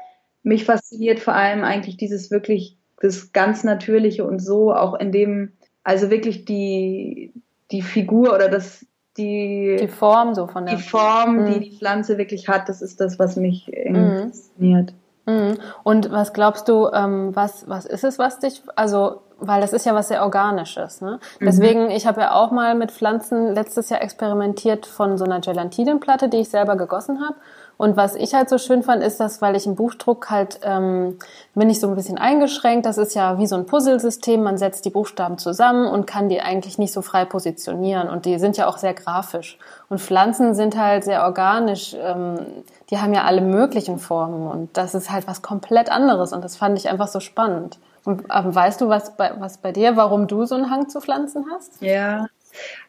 mich 0.42 0.64
fasziniert 0.64 1.20
vor 1.20 1.34
allem 1.34 1.62
eigentlich 1.62 1.98
dieses 1.98 2.30
wirklich, 2.30 2.78
das 3.00 3.32
ganz 3.32 3.64
Natürliche 3.64 4.24
und 4.24 4.38
so 4.38 4.72
auch 4.72 4.94
in 4.94 5.12
dem, 5.12 5.52
also 5.82 6.10
wirklich 6.10 6.46
die, 6.46 7.34
die 7.70 7.82
Figur 7.82 8.34
oder 8.34 8.48
das, 8.48 8.86
die, 9.18 9.76
die 9.78 9.88
Form 9.88 10.34
so 10.34 10.46
von 10.46 10.64
der 10.64 10.76
die 10.76 10.82
Form, 10.82 11.36
mhm. 11.36 11.52
die 11.52 11.70
die 11.70 11.76
Pflanze 11.76 12.16
wirklich 12.16 12.48
hat, 12.48 12.70
das 12.70 12.80
ist 12.80 12.98
das, 13.00 13.18
was 13.18 13.36
mich 13.36 13.70
irgendwie 13.70 14.00
mhm. 14.00 14.18
fasziniert. 14.30 14.94
Mhm. 15.26 15.58
Und 15.82 16.10
was 16.10 16.32
glaubst 16.32 16.68
du, 16.68 16.88
ähm, 16.92 17.34
was, 17.34 17.68
was 17.68 17.86
ist 17.86 18.04
es, 18.04 18.18
was 18.18 18.38
dich, 18.40 18.62
also 18.76 19.22
weil 19.38 19.60
das 19.60 19.72
ist 19.72 19.86
ja 19.86 19.94
was 19.94 20.08
sehr 20.08 20.22
Organisches. 20.22 21.00
Ne? 21.00 21.18
Mhm. 21.40 21.46
Deswegen, 21.46 21.90
ich 21.90 22.06
habe 22.06 22.20
ja 22.20 22.34
auch 22.34 22.50
mal 22.50 22.74
mit 22.74 22.92
Pflanzen 22.92 23.54
letztes 23.54 23.90
Jahr 23.90 24.02
experimentiert 24.02 24.86
von 24.86 25.18
so 25.18 25.24
einer 25.24 25.40
Gelatinenplatte, 25.40 26.28
die 26.28 26.38
ich 26.38 26.48
selber 26.48 26.76
gegossen 26.76 27.20
habe. 27.20 27.36
Und 27.76 27.96
was 27.96 28.14
ich 28.14 28.34
halt 28.34 28.48
so 28.48 28.58
schön 28.58 28.82
fand, 28.82 29.02
ist, 29.02 29.18
dass, 29.18 29.42
weil 29.42 29.56
ich 29.56 29.66
im 29.66 29.74
Buchdruck 29.74 30.30
halt, 30.30 30.60
ähm, 30.62 31.18
bin 31.54 31.70
ich 31.70 31.80
so 31.80 31.88
ein 31.88 31.94
bisschen 31.94 32.18
eingeschränkt. 32.18 32.86
Das 32.86 32.98
ist 32.98 33.14
ja 33.14 33.38
wie 33.38 33.46
so 33.46 33.56
ein 33.56 33.66
Puzzlesystem. 33.66 34.42
Man 34.42 34.58
setzt 34.58 34.84
die 34.84 34.90
Buchstaben 34.90 35.38
zusammen 35.38 35.86
und 35.88 36.06
kann 36.06 36.28
die 36.28 36.40
eigentlich 36.40 36.78
nicht 36.78 36.92
so 36.92 37.02
frei 37.02 37.24
positionieren. 37.24 38.08
Und 38.08 38.26
die 38.26 38.38
sind 38.38 38.56
ja 38.56 38.68
auch 38.68 38.78
sehr 38.78 38.94
grafisch. 38.94 39.58
Und 39.88 40.00
Pflanzen 40.00 40.54
sind 40.54 40.76
halt 40.76 41.04
sehr 41.04 41.24
organisch. 41.24 41.96
Ähm, 41.98 42.38
die 42.90 42.98
haben 42.98 43.12
ja 43.12 43.24
alle 43.24 43.40
möglichen 43.40 43.98
Formen. 43.98 44.46
Und 44.46 44.76
das 44.76 44.94
ist 44.94 45.10
halt 45.10 45.26
was 45.26 45.42
komplett 45.42 45.90
anderes. 45.90 46.32
Und 46.32 46.44
das 46.44 46.56
fand 46.56 46.78
ich 46.78 46.88
einfach 46.88 47.08
so 47.08 47.20
spannend. 47.20 47.78
Und 48.04 48.24
ähm, 48.32 48.54
weißt 48.54 48.80
du, 48.80 48.88
was 48.88 49.16
bei, 49.16 49.32
was 49.38 49.58
bei 49.58 49.72
dir, 49.72 49.96
warum 49.96 50.26
du 50.26 50.44
so 50.44 50.54
einen 50.54 50.70
Hang 50.70 50.88
zu 50.88 51.00
Pflanzen 51.00 51.46
hast? 51.52 51.80
Ja, 51.80 52.26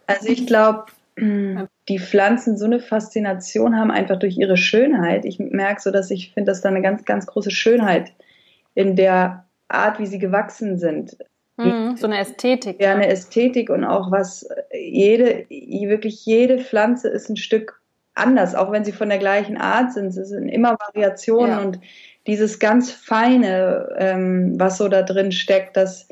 also 0.07 0.27
ich 0.27 0.45
glaube, 0.45 0.85
die 1.17 1.99
Pflanzen 1.99 2.57
so 2.57 2.65
eine 2.65 2.79
Faszination 2.79 3.77
haben, 3.77 3.91
einfach 3.91 4.19
durch 4.19 4.37
ihre 4.37 4.57
Schönheit. 4.57 5.23
Ich 5.23 5.39
merke 5.39 5.81
so, 5.81 5.91
dass 5.91 6.11
ich 6.11 6.33
finde, 6.33 6.51
dass 6.51 6.61
da 6.61 6.69
eine 6.69 6.81
ganz, 6.81 7.05
ganz 7.05 7.25
große 7.25 7.51
Schönheit 7.51 8.11
in 8.73 8.95
der 8.95 9.45
Art, 9.69 9.99
wie 9.99 10.05
sie 10.05 10.19
gewachsen 10.19 10.77
sind. 10.77 11.17
Mhm, 11.57 11.95
so 11.95 12.07
eine 12.07 12.19
Ästhetik. 12.19 12.81
Ja, 12.81 12.91
eine 12.91 13.07
Ästhetik 13.07 13.69
und 13.69 13.85
auch 13.85 14.11
was 14.11 14.47
jede, 14.73 15.45
wirklich 15.49 16.25
jede 16.25 16.59
Pflanze 16.59 17.07
ist 17.07 17.29
ein 17.29 17.37
Stück 17.37 17.81
anders, 18.13 18.55
auch 18.55 18.71
wenn 18.71 18.83
sie 18.83 18.91
von 18.91 19.09
der 19.09 19.17
gleichen 19.17 19.57
Art 19.57 19.93
sind. 19.93 20.07
Es 20.07 20.29
sind 20.29 20.49
immer 20.49 20.77
Variationen 20.79 21.51
ja. 21.51 21.61
und 21.61 21.79
dieses 22.27 22.59
ganz 22.59 22.91
Feine, 22.91 23.95
ähm, 23.97 24.55
was 24.57 24.77
so 24.77 24.87
da 24.89 25.01
drin 25.01 25.31
steckt, 25.31 25.77
das, 25.77 26.07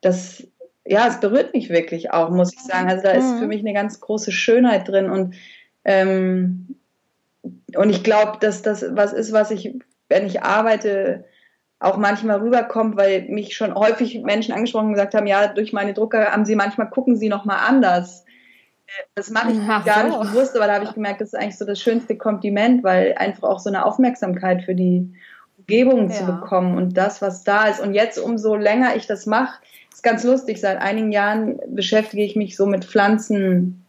das, 0.00 0.46
ja, 0.88 1.06
es 1.06 1.20
berührt 1.20 1.52
mich 1.54 1.68
wirklich 1.68 2.12
auch, 2.12 2.30
muss 2.30 2.52
ich 2.52 2.60
sagen. 2.60 2.88
Also 2.88 3.02
da 3.02 3.10
ist 3.10 3.34
mhm. 3.34 3.38
für 3.38 3.46
mich 3.46 3.60
eine 3.60 3.74
ganz 3.74 4.00
große 4.00 4.32
Schönheit 4.32 4.88
drin 4.88 5.10
und, 5.10 5.34
ähm, 5.84 6.76
und 7.74 7.90
ich 7.90 8.02
glaube, 8.02 8.38
dass 8.40 8.62
das 8.62 8.84
was 8.90 9.12
ist, 9.12 9.32
was 9.32 9.50
ich, 9.50 9.74
wenn 10.08 10.26
ich 10.26 10.42
arbeite, 10.42 11.24
auch 11.80 11.96
manchmal 11.96 12.40
rüberkommt, 12.40 12.96
weil 12.96 13.22
mich 13.28 13.54
schon 13.54 13.74
häufig 13.74 14.22
Menschen 14.22 14.52
angesprochen 14.52 14.86
und 14.86 14.94
gesagt 14.94 15.14
haben, 15.14 15.26
ja, 15.26 15.46
durch 15.46 15.72
meine 15.72 15.94
Drucker 15.94 16.32
haben 16.32 16.44
sie 16.44 16.56
manchmal 16.56 16.90
gucken 16.90 17.16
sie 17.16 17.28
noch 17.28 17.44
mal 17.44 17.58
anders. 17.58 18.24
Das 19.14 19.30
mache 19.30 19.52
ich 19.52 19.58
Ach 19.68 19.84
gar 19.84 20.00
so. 20.00 20.08
nicht 20.08 20.32
bewusst, 20.32 20.56
aber 20.56 20.66
da 20.66 20.74
habe 20.74 20.86
ich 20.86 20.94
gemerkt, 20.94 21.20
das 21.20 21.28
ist 21.28 21.38
eigentlich 21.38 21.58
so 21.58 21.66
das 21.66 21.80
schönste 21.80 22.16
Kompliment, 22.16 22.82
weil 22.82 23.14
einfach 23.16 23.48
auch 23.48 23.58
so 23.60 23.68
eine 23.68 23.84
Aufmerksamkeit 23.84 24.62
für 24.62 24.74
die 24.74 25.14
Umgebung 25.68 26.08
ja. 26.08 26.16
zu 26.16 26.24
bekommen 26.24 26.76
und 26.76 26.96
das, 26.96 27.20
was 27.20 27.44
da 27.44 27.66
ist. 27.66 27.80
Und 27.80 27.92
jetzt, 27.92 28.18
umso 28.18 28.56
länger 28.56 28.96
ich 28.96 29.06
das 29.06 29.26
mache, 29.26 29.60
ist 29.92 30.02
ganz 30.02 30.24
lustig. 30.24 30.60
Seit 30.60 30.80
einigen 30.80 31.12
Jahren 31.12 31.60
beschäftige 31.68 32.24
ich 32.24 32.36
mich 32.36 32.56
so 32.56 32.64
mit 32.66 32.86
Pflanzen, 32.86 33.84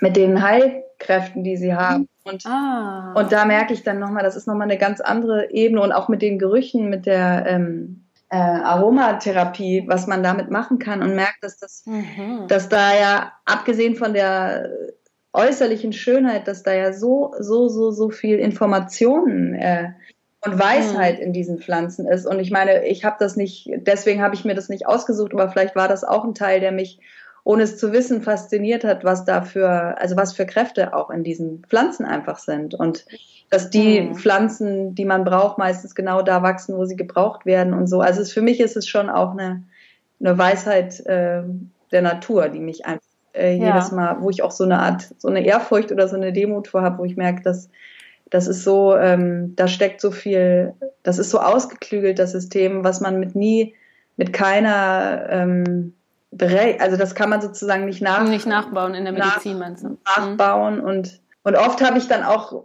mit 0.00 0.16
den 0.16 0.42
Heilkräften, 0.42 1.42
die 1.42 1.56
sie 1.56 1.74
haben. 1.74 2.08
Und, 2.22 2.46
ah. 2.46 3.14
und 3.16 3.32
da 3.32 3.44
merke 3.46 3.72
ich 3.72 3.82
dann 3.82 3.98
nochmal, 3.98 4.22
das 4.22 4.36
ist 4.36 4.46
nochmal 4.46 4.68
eine 4.68 4.78
ganz 4.78 5.00
andere 5.00 5.50
Ebene 5.50 5.80
und 5.80 5.92
auch 5.92 6.08
mit 6.08 6.22
den 6.22 6.38
Gerüchen, 6.38 6.88
mit 6.88 7.06
der 7.06 7.46
ähm, 7.48 8.04
äh, 8.30 8.36
Aromatherapie, 8.36 9.84
was 9.88 10.06
man 10.06 10.22
damit 10.22 10.50
machen 10.50 10.78
kann 10.78 11.02
und 11.02 11.16
merkt, 11.16 11.42
dass 11.42 11.58
das, 11.58 11.84
mhm. 11.86 12.46
dass 12.46 12.68
da 12.68 12.94
ja, 12.94 13.32
abgesehen 13.44 13.96
von 13.96 14.12
der 14.12 14.70
äußerlichen 15.32 15.92
Schönheit, 15.92 16.46
dass 16.46 16.62
da 16.62 16.74
ja 16.74 16.92
so, 16.92 17.34
so, 17.40 17.68
so, 17.68 17.90
so 17.90 18.10
viel 18.10 18.38
Informationen 18.38 19.54
äh, 19.54 19.90
und 20.52 20.58
Weisheit 20.58 21.18
mhm. 21.18 21.26
in 21.26 21.32
diesen 21.32 21.58
Pflanzen 21.58 22.06
ist. 22.06 22.26
Und 22.26 22.40
ich 22.40 22.50
meine, 22.50 22.86
ich 22.86 23.04
habe 23.04 23.16
das 23.18 23.36
nicht, 23.36 23.70
deswegen 23.78 24.22
habe 24.22 24.34
ich 24.34 24.44
mir 24.44 24.54
das 24.54 24.68
nicht 24.68 24.86
ausgesucht, 24.86 25.32
aber 25.32 25.48
vielleicht 25.48 25.76
war 25.76 25.88
das 25.88 26.04
auch 26.04 26.24
ein 26.24 26.34
Teil, 26.34 26.60
der 26.60 26.72
mich, 26.72 27.00
ohne 27.44 27.62
es 27.62 27.78
zu 27.78 27.92
wissen, 27.92 28.22
fasziniert 28.22 28.84
hat, 28.84 29.04
was 29.04 29.24
da 29.24 29.42
für, 29.42 29.98
also 29.98 30.16
was 30.16 30.32
für 30.32 30.46
Kräfte 30.46 30.94
auch 30.94 31.10
in 31.10 31.24
diesen 31.24 31.64
Pflanzen 31.68 32.04
einfach 32.04 32.38
sind. 32.38 32.74
Und 32.74 33.06
dass 33.50 33.70
die 33.70 34.02
mhm. 34.02 34.14
Pflanzen, 34.14 34.94
die 34.94 35.04
man 35.04 35.24
braucht, 35.24 35.58
meistens 35.58 35.94
genau 35.94 36.22
da 36.22 36.42
wachsen, 36.42 36.76
wo 36.76 36.84
sie 36.84 36.96
gebraucht 36.96 37.46
werden 37.46 37.72
und 37.72 37.86
so. 37.86 38.00
Also 38.00 38.20
es, 38.20 38.32
für 38.32 38.42
mich 38.42 38.60
ist 38.60 38.76
es 38.76 38.86
schon 38.86 39.08
auch 39.08 39.32
eine, 39.32 39.64
eine 40.20 40.36
Weisheit 40.36 41.00
äh, 41.06 41.42
der 41.90 42.02
Natur, 42.02 42.48
die 42.48 42.60
mich 42.60 42.84
einfach 42.84 43.06
äh, 43.32 43.52
jedes 43.52 43.90
ja. 43.90 43.96
Mal, 43.96 44.16
wo 44.20 44.30
ich 44.30 44.42
auch 44.42 44.50
so 44.50 44.64
eine 44.64 44.78
Art, 44.80 45.14
so 45.18 45.28
eine 45.28 45.44
Ehrfurcht 45.44 45.92
oder 45.92 46.08
so 46.08 46.16
eine 46.16 46.32
Demut 46.32 46.68
vor 46.68 46.82
habe, 46.82 46.98
wo 46.98 47.04
ich 47.04 47.16
merke, 47.16 47.42
dass 47.42 47.70
das 48.30 48.46
ist 48.46 48.64
so, 48.64 48.96
ähm, 48.96 49.54
da 49.56 49.68
steckt 49.68 50.00
so 50.00 50.10
viel, 50.10 50.74
das 51.02 51.18
ist 51.18 51.30
so 51.30 51.38
ausgeklügelt, 51.40 52.18
das 52.18 52.32
System, 52.32 52.84
was 52.84 53.00
man 53.00 53.18
mit 53.18 53.34
nie, 53.34 53.74
mit 54.16 54.32
keiner, 54.32 55.26
ähm, 55.30 55.94
also 56.78 56.96
das 56.96 57.14
kann 57.14 57.30
man 57.30 57.40
sozusagen 57.40 57.86
nicht, 57.86 58.02
nach, 58.02 58.28
nicht 58.28 58.46
nachbauen 58.46 58.94
in 58.94 59.04
der 59.04 59.12
Medizin, 59.12 59.52
nach, 59.52 59.66
meinst 59.66 59.84
du? 59.84 59.98
Nachbauen 60.04 60.78
mhm. 60.78 60.84
und, 60.84 61.20
und 61.42 61.56
oft 61.56 61.82
habe 61.82 61.98
ich 61.98 62.06
dann 62.06 62.22
auch, 62.22 62.64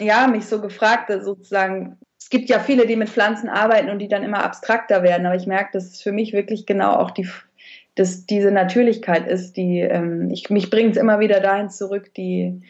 ja, 0.00 0.28
mich 0.28 0.46
so 0.46 0.60
gefragt, 0.60 1.12
sozusagen, 1.22 1.98
es 2.18 2.30
gibt 2.30 2.48
ja 2.48 2.60
viele, 2.60 2.86
die 2.86 2.96
mit 2.96 3.08
Pflanzen 3.08 3.48
arbeiten 3.48 3.90
und 3.90 3.98
die 3.98 4.08
dann 4.08 4.22
immer 4.22 4.44
abstrakter 4.44 5.02
werden, 5.02 5.26
aber 5.26 5.34
ich 5.34 5.46
merke, 5.46 5.70
dass 5.72 5.86
es 5.86 6.02
für 6.02 6.12
mich 6.12 6.32
wirklich 6.32 6.66
genau 6.66 6.92
auch 6.92 7.10
die, 7.10 7.28
dass 7.96 8.26
diese 8.26 8.52
Natürlichkeit 8.52 9.26
ist, 9.26 9.56
die, 9.56 9.80
ähm, 9.80 10.30
ich, 10.30 10.48
mich 10.50 10.70
bringt 10.70 10.92
es 10.92 11.02
immer 11.02 11.18
wieder 11.18 11.40
dahin 11.40 11.68
zurück, 11.68 12.14
die, 12.14 12.62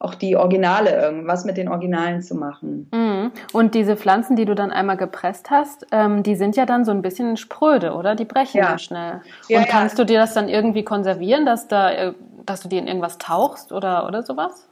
auch 0.00 0.14
die 0.14 0.36
Originale, 0.36 0.94
irgendwas 0.94 1.44
mit 1.44 1.56
den 1.56 1.68
Originalen 1.68 2.22
zu 2.22 2.36
machen. 2.36 2.88
Mhm. 2.92 3.32
Und 3.52 3.74
diese 3.74 3.96
Pflanzen, 3.96 4.36
die 4.36 4.44
du 4.44 4.54
dann 4.54 4.70
einmal 4.70 4.96
gepresst 4.96 5.50
hast, 5.50 5.86
ähm, 5.90 6.22
die 6.22 6.36
sind 6.36 6.56
ja 6.56 6.66
dann 6.66 6.84
so 6.84 6.92
ein 6.92 7.02
bisschen 7.02 7.36
spröde, 7.36 7.92
oder? 7.94 8.14
Die 8.14 8.24
brechen 8.24 8.58
ja, 8.58 8.78
schnell. 8.78 9.22
Ja, 9.48 9.58
Und 9.58 9.68
kannst 9.68 9.98
ja. 9.98 10.04
du 10.04 10.12
dir 10.12 10.20
das 10.20 10.34
dann 10.34 10.48
irgendwie 10.48 10.84
konservieren, 10.84 11.44
dass 11.44 11.66
da, 11.66 11.90
äh, 11.90 12.12
dass 12.46 12.60
du 12.60 12.68
die 12.68 12.78
in 12.78 12.86
irgendwas 12.86 13.18
tauchst 13.18 13.72
oder, 13.72 14.06
oder 14.06 14.22
sowas? 14.22 14.68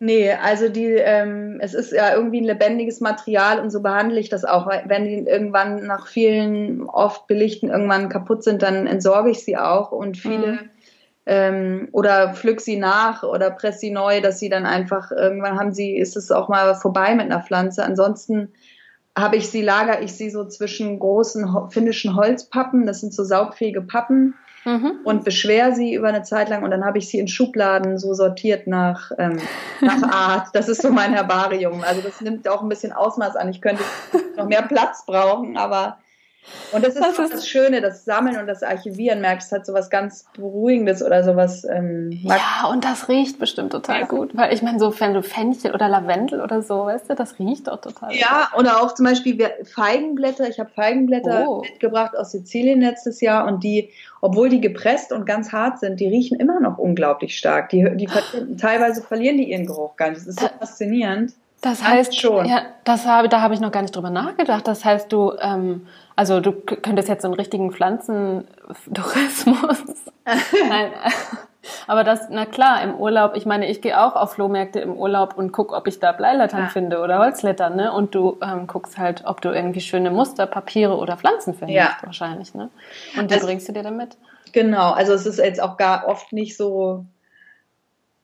Nee, 0.00 0.32
also 0.32 0.68
die, 0.68 0.92
ähm, 0.92 1.58
es 1.60 1.74
ist 1.74 1.90
ja 1.90 2.14
irgendwie 2.14 2.40
ein 2.40 2.44
lebendiges 2.44 3.00
Material 3.00 3.58
und 3.58 3.70
so 3.70 3.80
behandle 3.80 4.20
ich 4.20 4.28
das 4.28 4.44
auch. 4.44 4.68
Wenn 4.84 5.04
die 5.04 5.26
irgendwann 5.26 5.86
nach 5.86 6.06
vielen 6.06 6.82
oft 6.84 7.26
Belichten 7.26 7.70
irgendwann 7.70 8.08
kaputt 8.08 8.44
sind, 8.44 8.62
dann 8.62 8.86
entsorge 8.86 9.30
ich 9.30 9.42
sie 9.44 9.56
auch 9.56 9.90
und 9.90 10.16
viele 10.16 10.52
mhm 10.52 10.70
ähm, 11.28 11.88
oder 11.92 12.32
pflück 12.32 12.60
sie 12.60 12.78
nach 12.78 13.22
oder 13.22 13.50
press 13.50 13.80
sie 13.80 13.90
neu, 13.90 14.22
dass 14.22 14.40
sie 14.40 14.48
dann 14.48 14.64
einfach 14.64 15.12
irgendwann 15.12 15.58
haben 15.58 15.72
sie, 15.72 15.96
ist 15.96 16.16
es 16.16 16.32
auch 16.32 16.48
mal 16.48 16.74
vorbei 16.74 17.14
mit 17.14 17.26
einer 17.26 17.42
Pflanze. 17.42 17.84
Ansonsten 17.84 18.52
habe 19.16 19.36
ich 19.36 19.50
sie, 19.50 19.60
lager 19.60 20.00
ich 20.00 20.14
sie 20.14 20.30
so 20.30 20.46
zwischen 20.46 20.98
großen 20.98 21.70
finnischen 21.70 22.16
Holzpappen, 22.16 22.86
das 22.86 23.00
sind 23.00 23.12
so 23.12 23.24
saugfähige 23.24 23.82
Pappen, 23.82 24.34
mhm. 24.64 25.00
und 25.04 25.24
beschwer 25.24 25.74
sie 25.74 25.92
über 25.92 26.08
eine 26.08 26.22
Zeit 26.22 26.48
lang 26.48 26.62
und 26.62 26.70
dann 26.70 26.84
habe 26.84 26.96
ich 26.96 27.08
sie 27.08 27.18
in 27.18 27.28
Schubladen 27.28 27.98
so 27.98 28.14
sortiert 28.14 28.66
nach, 28.66 29.10
ähm, 29.18 29.38
nach 29.82 30.02
Art. 30.10 30.48
Das 30.54 30.68
ist 30.68 30.80
so 30.80 30.90
mein 30.90 31.12
Herbarium. 31.12 31.82
Also 31.82 32.00
das 32.00 32.22
nimmt 32.22 32.48
auch 32.48 32.62
ein 32.62 32.68
bisschen 32.68 32.92
Ausmaß 32.92 33.36
an. 33.36 33.50
Ich 33.50 33.60
könnte 33.60 33.82
noch 34.36 34.46
mehr 34.46 34.62
Platz 34.62 35.04
brauchen, 35.04 35.56
aber 35.56 35.98
und 36.72 36.84
das 36.84 36.94
ist 36.94 37.04
das, 37.04 37.18
ist 37.18 37.32
das 37.32 37.48
Schöne, 37.48 37.80
das 37.80 38.04
Sammeln 38.04 38.38
und 38.38 38.46
das 38.46 38.62
Archivieren, 38.62 39.20
merkst, 39.20 39.52
hat 39.52 39.64
so 39.64 39.72
was 39.72 39.90
ganz 39.90 40.26
Beruhigendes 40.34 41.02
oder 41.02 41.24
sowas. 41.24 41.64
Ähm, 41.64 42.10
ja, 42.12 42.68
und 42.70 42.84
das 42.84 43.08
riecht 43.08 43.38
bestimmt 43.38 43.72
total 43.72 44.00
ja. 44.00 44.06
gut. 44.06 44.36
Weil 44.36 44.52
ich 44.52 44.62
meine, 44.62 44.78
so 44.78 44.92
wenn 45.00 45.14
du 45.14 45.22
Fenchel 45.22 45.74
oder 45.74 45.88
Lavendel 45.88 46.40
oder 46.40 46.62
so, 46.62 46.86
weißt 46.86 47.08
du, 47.10 47.14
das 47.14 47.38
riecht 47.38 47.68
doch 47.68 47.80
total 47.80 48.14
Ja, 48.14 48.48
gut. 48.50 48.60
oder 48.60 48.82
auch 48.82 48.94
zum 48.94 49.06
Beispiel 49.06 49.38
Feigenblätter. 49.64 50.48
Ich 50.48 50.58
habe 50.58 50.70
Feigenblätter 50.70 51.46
oh. 51.48 51.62
mitgebracht 51.62 52.16
aus 52.16 52.32
Sizilien 52.32 52.80
letztes 52.80 53.20
Jahr 53.20 53.46
und 53.46 53.64
die, 53.64 53.90
obwohl 54.20 54.48
die 54.48 54.60
gepresst 54.60 55.12
und 55.12 55.24
ganz 55.24 55.52
hart 55.52 55.78
sind, 55.80 56.00
die 56.00 56.08
riechen 56.08 56.38
immer 56.38 56.60
noch 56.60 56.78
unglaublich 56.78 57.36
stark. 57.36 57.70
Die, 57.70 57.88
die 57.96 58.08
teilweise 58.56 59.02
verlieren 59.02 59.38
die 59.38 59.50
ihren 59.50 59.66
Geruch 59.66 59.96
gar 59.96 60.10
nicht. 60.10 60.20
Das 60.20 60.26
ist 60.26 60.40
so 60.40 60.48
faszinierend. 60.58 61.32
Das 61.60 61.82
heißt 61.82 62.18
schon. 62.18 62.46
Ja, 62.46 62.62
das 62.84 63.06
habe, 63.06 63.28
da 63.28 63.40
habe 63.40 63.54
ich 63.54 63.60
noch 63.60 63.72
gar 63.72 63.82
nicht 63.82 63.96
drüber 63.96 64.10
nachgedacht. 64.10 64.68
Das 64.68 64.84
heißt, 64.84 65.12
du, 65.12 65.32
ähm, 65.40 65.88
also 66.14 66.40
du 66.40 66.52
könntest 66.52 67.08
jetzt 67.08 67.22
so 67.22 67.28
einen 67.28 67.34
richtigen 67.34 67.72
Pflanzentourismus. 67.72 69.82
Nein. 70.68 70.92
Aber 71.86 72.04
das, 72.04 72.28
na 72.30 72.46
klar, 72.46 72.82
im 72.82 72.94
Urlaub, 72.94 73.32
ich 73.34 73.44
meine, 73.44 73.68
ich 73.68 73.82
gehe 73.82 74.00
auch 74.00 74.14
auf 74.14 74.34
Flohmärkte 74.34 74.80
im 74.80 74.96
Urlaub 74.96 75.36
und 75.36 75.52
guck, 75.52 75.72
ob 75.72 75.86
ich 75.86 75.98
da 75.98 76.12
Bleilettern 76.12 76.62
ja. 76.62 76.68
finde 76.68 77.00
oder 77.00 77.18
Holzlettern, 77.18 77.76
ne? 77.76 77.92
Und 77.92 78.14
du 78.14 78.38
ähm, 78.42 78.66
guckst 78.66 78.96
halt, 78.96 79.24
ob 79.26 79.40
du 79.40 79.50
irgendwie 79.50 79.80
schöne 79.80 80.10
Muster, 80.10 80.46
Papiere 80.46 80.96
oder 80.96 81.16
Pflanzen 81.16 81.54
findest, 81.54 81.76
ja. 81.76 81.96
wahrscheinlich, 82.02 82.54
ne? 82.54 82.70
Und 83.18 83.30
die 83.30 83.34
also, 83.34 83.46
bringst 83.46 83.68
du 83.68 83.72
dir 83.72 83.82
dann 83.82 83.96
mit. 83.96 84.16
Genau, 84.52 84.92
also 84.92 85.12
es 85.12 85.26
ist 85.26 85.38
jetzt 85.38 85.60
auch 85.60 85.76
gar 85.76 86.06
oft 86.06 86.32
nicht 86.32 86.56
so 86.56 87.04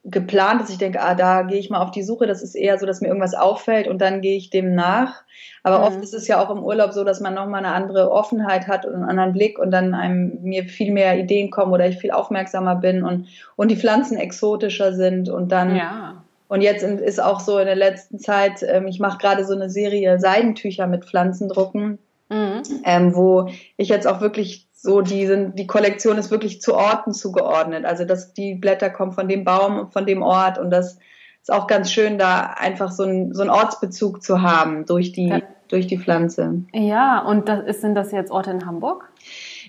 geplant, 0.04 0.60
dass 0.60 0.68
ich 0.68 0.78
denke, 0.78 1.00
ah, 1.00 1.14
da 1.14 1.42
gehe 1.42 1.58
ich 1.58 1.70
mal 1.70 1.80
auf 1.80 1.90
die 1.90 2.02
Suche. 2.02 2.26
Das 2.26 2.42
ist 2.42 2.54
eher 2.54 2.78
so, 2.78 2.84
dass 2.84 3.00
mir 3.00 3.08
irgendwas 3.08 3.34
auffällt 3.34 3.88
und 3.88 4.00
dann 4.00 4.20
gehe 4.20 4.36
ich 4.36 4.50
dem 4.50 4.74
nach. 4.74 5.22
Aber 5.62 5.78
mhm. 5.78 5.84
oft 5.84 6.02
ist 6.02 6.12
es 6.12 6.28
ja 6.28 6.44
auch 6.44 6.50
im 6.50 6.62
Urlaub 6.62 6.92
so, 6.92 7.04
dass 7.04 7.20
man 7.20 7.34
nochmal 7.34 7.64
eine 7.64 7.74
andere 7.74 8.10
Offenheit 8.10 8.68
hat 8.68 8.84
und 8.84 8.94
einen 8.94 9.04
anderen 9.04 9.32
Blick 9.32 9.58
und 9.58 9.70
dann 9.70 9.94
einem 9.94 10.42
mir 10.42 10.64
viel 10.64 10.92
mehr 10.92 11.18
Ideen 11.18 11.50
kommen 11.50 11.72
oder 11.72 11.88
ich 11.88 11.96
viel 11.96 12.10
aufmerksamer 12.10 12.76
bin 12.76 13.02
und, 13.02 13.28
und 13.56 13.70
die 13.70 13.76
Pflanzen 13.76 14.18
exotischer 14.18 14.92
sind 14.92 15.30
und 15.30 15.50
dann. 15.50 15.74
Ja. 15.74 16.22
Und 16.48 16.60
jetzt 16.60 16.84
ist 16.84 17.22
auch 17.22 17.40
so 17.40 17.58
in 17.58 17.64
der 17.64 17.74
letzten 17.74 18.18
Zeit, 18.18 18.62
ähm, 18.62 18.86
ich 18.86 19.00
mache 19.00 19.16
gerade 19.16 19.46
so 19.46 19.54
eine 19.54 19.70
Serie 19.70 20.20
Seidentücher 20.20 20.86
mit 20.86 21.06
Pflanzendrucken, 21.06 21.98
mhm. 22.28 22.62
ähm, 22.84 23.16
wo 23.16 23.48
ich 23.78 23.88
jetzt 23.88 24.06
auch 24.06 24.20
wirklich 24.20 24.63
so, 24.84 25.00
die 25.00 25.26
sind, 25.26 25.58
die 25.58 25.66
Kollektion 25.66 26.18
ist 26.18 26.30
wirklich 26.30 26.60
zu 26.60 26.74
Orten 26.74 27.14
zugeordnet. 27.14 27.86
Also 27.86 28.04
dass 28.04 28.34
die 28.34 28.54
Blätter 28.54 28.90
kommen 28.90 29.12
von 29.12 29.28
dem 29.28 29.42
Baum 29.42 29.78
und 29.78 29.92
von 29.94 30.04
dem 30.04 30.20
Ort 30.20 30.58
und 30.58 30.70
das 30.70 30.98
ist 31.40 31.50
auch 31.50 31.66
ganz 31.66 31.90
schön, 31.90 32.18
da 32.18 32.54
einfach 32.58 32.92
so, 32.92 33.04
ein, 33.04 33.32
so 33.32 33.40
einen 33.40 33.50
Ortsbezug 33.50 34.22
zu 34.22 34.42
haben 34.42 34.84
durch 34.84 35.12
die, 35.12 35.28
ja. 35.28 35.40
durch 35.68 35.86
die 35.86 35.96
Pflanze. 35.96 36.64
Ja, 36.74 37.20
und 37.20 37.48
das, 37.48 37.64
ist, 37.64 37.80
sind 37.80 37.94
das 37.94 38.12
jetzt 38.12 38.30
Orte 38.30 38.50
in 38.50 38.66
Hamburg? 38.66 39.08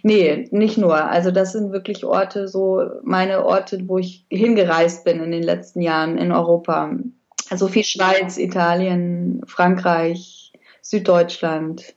Nee, 0.04 0.50
nicht 0.52 0.78
nur. 0.78 0.96
Also 0.96 1.32
das 1.32 1.54
sind 1.54 1.72
wirklich 1.72 2.04
Orte, 2.04 2.50
so 2.50 2.84
meine 3.04 3.46
Orte, 3.46 3.88
wo 3.88 3.98
ich 3.98 4.26
hingereist 4.30 5.06
bin 5.06 5.24
in 5.24 5.32
den 5.32 5.44
letzten 5.44 5.82
Jahren 5.82 6.18
in 6.18 6.34
Europa. 6.34 6.92
Also 7.50 7.70
viel 7.70 7.86
Schweiz, 7.86 8.38
Italien, 8.38 9.42
Frankreich, 9.48 10.52
Süddeutschland 10.82 11.95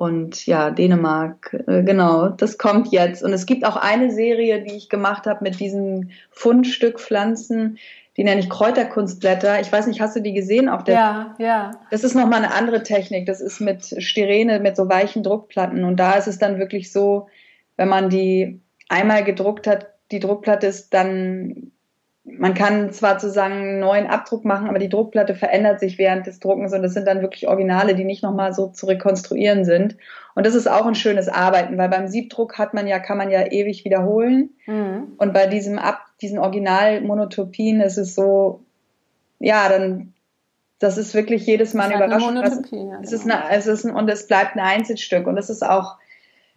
und 0.00 0.46
ja, 0.46 0.70
Dänemark. 0.70 1.52
Äh, 1.66 1.82
genau, 1.82 2.30
das 2.30 2.56
kommt 2.56 2.90
jetzt. 2.90 3.22
Und 3.22 3.34
es 3.34 3.44
gibt 3.44 3.66
auch 3.66 3.76
eine 3.76 4.10
Serie, 4.10 4.62
die 4.62 4.74
ich 4.74 4.88
gemacht 4.88 5.26
habe 5.26 5.44
mit 5.44 5.60
diesen 5.60 6.12
Fundstückpflanzen 6.30 7.76
die 8.16 8.24
nenne 8.24 8.40
ich 8.40 8.50
Kräuterkunstblätter. 8.50 9.60
Ich 9.60 9.70
weiß 9.70 9.86
nicht, 9.86 10.00
hast 10.00 10.16
du 10.16 10.20
die 10.20 10.34
gesehen 10.34 10.68
auf 10.68 10.82
der? 10.84 10.94
Ja, 10.94 11.36
ja. 11.38 11.70
Das 11.90 12.04
ist 12.04 12.14
nochmal 12.14 12.44
eine 12.44 12.52
andere 12.52 12.82
Technik. 12.82 13.24
Das 13.24 13.40
ist 13.40 13.60
mit 13.60 13.94
Styrene, 14.02 14.58
mit 14.58 14.76
so 14.76 14.88
weichen 14.88 15.22
Druckplatten. 15.22 15.84
Und 15.84 15.96
da 15.96 16.14
ist 16.14 16.26
es 16.26 16.38
dann 16.38 16.58
wirklich 16.58 16.92
so, 16.92 17.28
wenn 17.76 17.88
man 17.88 18.10
die 18.10 18.60
einmal 18.88 19.22
gedruckt 19.24 19.66
hat, 19.66 19.86
die 20.10 20.18
Druckplatte 20.18 20.66
ist 20.66 20.92
dann, 20.92 21.70
man 22.38 22.54
kann 22.54 22.92
zwar 22.92 23.18
sozusagen 23.18 23.54
einen 23.54 23.80
neuen 23.80 24.06
Abdruck 24.06 24.44
machen, 24.44 24.68
aber 24.68 24.78
die 24.78 24.88
Druckplatte 24.88 25.34
verändert 25.34 25.80
sich 25.80 25.98
während 25.98 26.26
des 26.26 26.40
Druckens 26.40 26.72
und 26.72 26.82
das 26.82 26.94
sind 26.94 27.06
dann 27.06 27.22
wirklich 27.22 27.48
Originale, 27.48 27.94
die 27.94 28.04
nicht 28.04 28.22
nochmal 28.22 28.52
so 28.52 28.68
zu 28.68 28.86
rekonstruieren 28.86 29.64
sind. 29.64 29.96
Und 30.34 30.46
das 30.46 30.54
ist 30.54 30.68
auch 30.68 30.86
ein 30.86 30.94
schönes 30.94 31.28
Arbeiten, 31.28 31.78
weil 31.78 31.88
beim 31.88 32.08
Siebdruck 32.08 32.58
hat 32.58 32.74
man 32.74 32.86
ja, 32.86 32.98
kann 32.98 33.18
man 33.18 33.30
ja 33.30 33.50
ewig 33.50 33.84
wiederholen. 33.84 34.50
Mhm. 34.66 35.12
Und 35.18 35.32
bei 35.32 35.46
diesem 35.46 35.78
Ab, 35.78 36.00
diesen 36.20 36.38
Originalmonotopien 36.38 37.80
ist 37.80 37.98
es 37.98 38.14
so, 38.14 38.60
ja, 39.38 39.68
dann, 39.68 40.12
das 40.78 40.98
ist 40.98 41.14
wirklich 41.14 41.46
jedes 41.46 41.74
Mal 41.74 41.92
eine 41.92 41.96
Überraschung. 41.96 42.36
Eine 42.36 42.40
ja, 42.40 43.00
es 43.02 43.12
ist 43.12 43.24
genau. 43.24 43.36
eine, 43.36 43.56
es 43.56 43.66
ist 43.66 43.84
ein, 43.84 43.94
und 43.94 44.08
es 44.08 44.26
bleibt 44.26 44.56
ein 44.56 44.60
Einzelstück. 44.60 45.26
Und 45.26 45.36
das 45.36 45.50
ist 45.50 45.62
auch, 45.62 45.96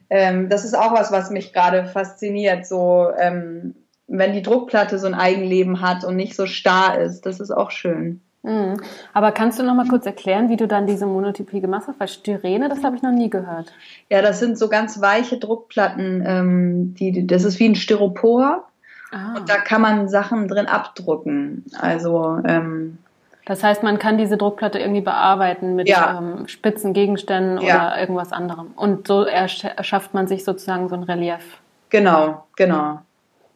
ähm, 0.10 0.50
das 0.50 0.66
ist 0.66 0.76
auch 0.76 0.94
was, 0.94 1.12
was 1.12 1.30
mich 1.30 1.54
gerade 1.54 1.86
fasziniert. 1.86 2.66
So, 2.66 3.10
ähm, 3.18 3.76
wenn 4.18 4.34
die 4.34 4.44
Druckplatte 4.44 5.00
so 5.00 5.08
ein 5.08 5.16
Eigenleben 5.16 5.82
hat 5.82 6.04
und 6.04 6.16
nicht 6.16 6.36
so 6.36 6.46
starr 6.46 7.00
ist, 7.00 7.26
das 7.26 7.40
ist 7.40 7.52
auch 7.52 7.72
schön. 7.72 8.22
Mhm. 8.44 8.80
Aber 9.14 9.32
kannst 9.32 9.58
du 9.58 9.64
noch 9.64 9.74
mal 9.74 9.88
kurz 9.88 10.06
erklären, 10.06 10.50
wie 10.50 10.58
du 10.58 10.68
dann 10.68 10.86
diese 10.86 11.06
Monotypie 11.08 11.62
gemacht 11.62 11.86
hast? 11.88 12.00
Weil 12.00 12.08
Styrene, 12.08 12.70
das 12.70 12.84
habe 12.84 12.96
ich 12.96 13.02
noch 13.02 13.12
nie 13.12 13.30
gehört. 13.30 13.74
Ja, 14.10 14.22
das 14.22 14.40
sind 14.40 14.60
so 14.60 14.70
ganz 14.70 15.02
weiche 15.02 15.38
Druckplatten. 15.38 16.24
Ähm, 16.26 16.96
die, 16.96 17.26
das 17.26 17.44
ist 17.44 17.60
wie 17.60 17.70
ein 17.70 17.76
Styropor. 17.76 18.68
Ah. 19.12 19.38
Und 19.38 19.50
da 19.50 19.58
kann 19.58 19.82
man 19.82 20.08
Sachen 20.10 20.48
drin 20.48 20.68
abdrucken. 20.68 21.66
Also 21.80 22.40
ähm, 22.46 23.00
das 23.46 23.64
heißt, 23.64 23.82
man 23.82 23.98
kann 23.98 24.18
diese 24.18 24.38
Druckplatte 24.38 24.78
irgendwie 24.78 25.02
bearbeiten 25.02 25.76
mit 25.76 25.90
ja. 25.90 26.20
ähm, 26.20 26.48
spitzen 26.48 26.94
Gegenständen 26.94 27.60
ja. 27.62 27.76
oder 27.76 28.00
irgendwas 28.00 28.32
anderem. 28.32 28.74
Und 28.76 29.08
so 29.08 29.24
erschafft 29.24 30.14
man 30.14 30.28
sich 30.28 30.44
sozusagen 30.44 30.88
so 30.88 30.96
ein 30.96 31.04
Relief. 31.04 31.60
Genau, 31.90 32.46
genau. 32.56 33.00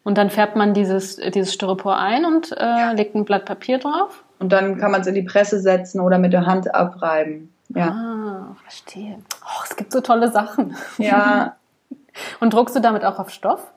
Und 0.08 0.18
dann 0.18 0.30
färbt 0.30 0.56
man 0.56 0.74
dieses, 0.74 1.18
dieses 1.18 1.54
Styropor 1.54 1.98
ein 1.98 2.24
und 2.24 2.54
äh, 2.54 2.62
ja. 2.62 2.92
legt 2.92 3.14
ein 3.14 3.26
Blatt 3.26 3.44
Papier 3.44 3.78
drauf. 3.78 4.24
Und 4.40 4.54
dann 4.54 4.78
kann 4.78 4.90
man 4.90 5.02
es 5.02 5.08
in 5.08 5.16
die 5.16 5.22
Presse 5.22 5.60
setzen 5.60 6.00
oder 6.00 6.18
mit 6.18 6.32
der 6.32 6.46
Hand 6.46 6.74
abreiben. 6.74 7.54
Ja. 7.76 7.90
Ah, 7.90 8.56
verstehe. 8.64 9.18
Oh, 9.44 9.64
es 9.66 9.76
gibt 9.76 9.92
so 9.92 10.00
tolle 10.00 10.32
Sachen. 10.32 10.78
Ja. 10.98 11.58
Und 12.40 12.54
druckst 12.54 12.74
du 12.74 12.80
damit 12.80 13.04
auch 13.04 13.20
auf 13.20 13.32
Stoff? 13.32 13.70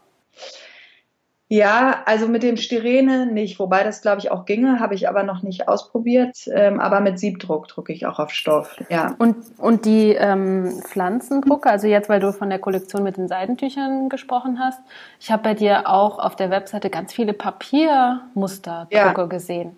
Ja, 1.53 2.03
also 2.07 2.29
mit 2.29 2.45
dem 2.45 2.57
Styrene 2.57 3.27
nicht, 3.27 3.59
wobei 3.59 3.83
das 3.83 4.03
glaube 4.03 4.21
ich 4.21 4.31
auch 4.31 4.45
ginge, 4.45 4.79
habe 4.79 4.95
ich 4.95 5.09
aber 5.09 5.25
noch 5.25 5.43
nicht 5.43 5.67
ausprobiert. 5.67 6.37
Ähm, 6.47 6.79
aber 6.79 7.01
mit 7.01 7.19
Siebdruck 7.19 7.67
drucke 7.67 7.93
ich 7.93 8.07
auch 8.07 8.21
auf 8.21 8.31
Stoff. 8.31 8.77
Ja. 8.89 9.17
Und 9.19 9.37
und 9.59 9.85
die 9.85 10.13
ähm, 10.13 10.81
Pflanzendrucke, 10.85 11.69
also 11.69 11.89
jetzt, 11.89 12.09
weil 12.09 12.21
du 12.21 12.33
von 12.33 12.51
der 12.51 12.61
Kollektion 12.61 13.03
mit 13.03 13.17
den 13.17 13.27
Seidentüchern 13.27 14.09
gesprochen 14.09 14.61
hast, 14.61 14.79
ich 15.19 15.33
habe 15.33 15.43
bei 15.43 15.55
dir 15.55 15.89
auch 15.89 16.21
auf 16.21 16.37
der 16.37 16.51
Webseite 16.51 16.89
ganz 16.89 17.13
viele 17.13 17.33
Papiermusterdrucke 17.33 18.95
ja. 18.95 19.27
gesehen. 19.27 19.73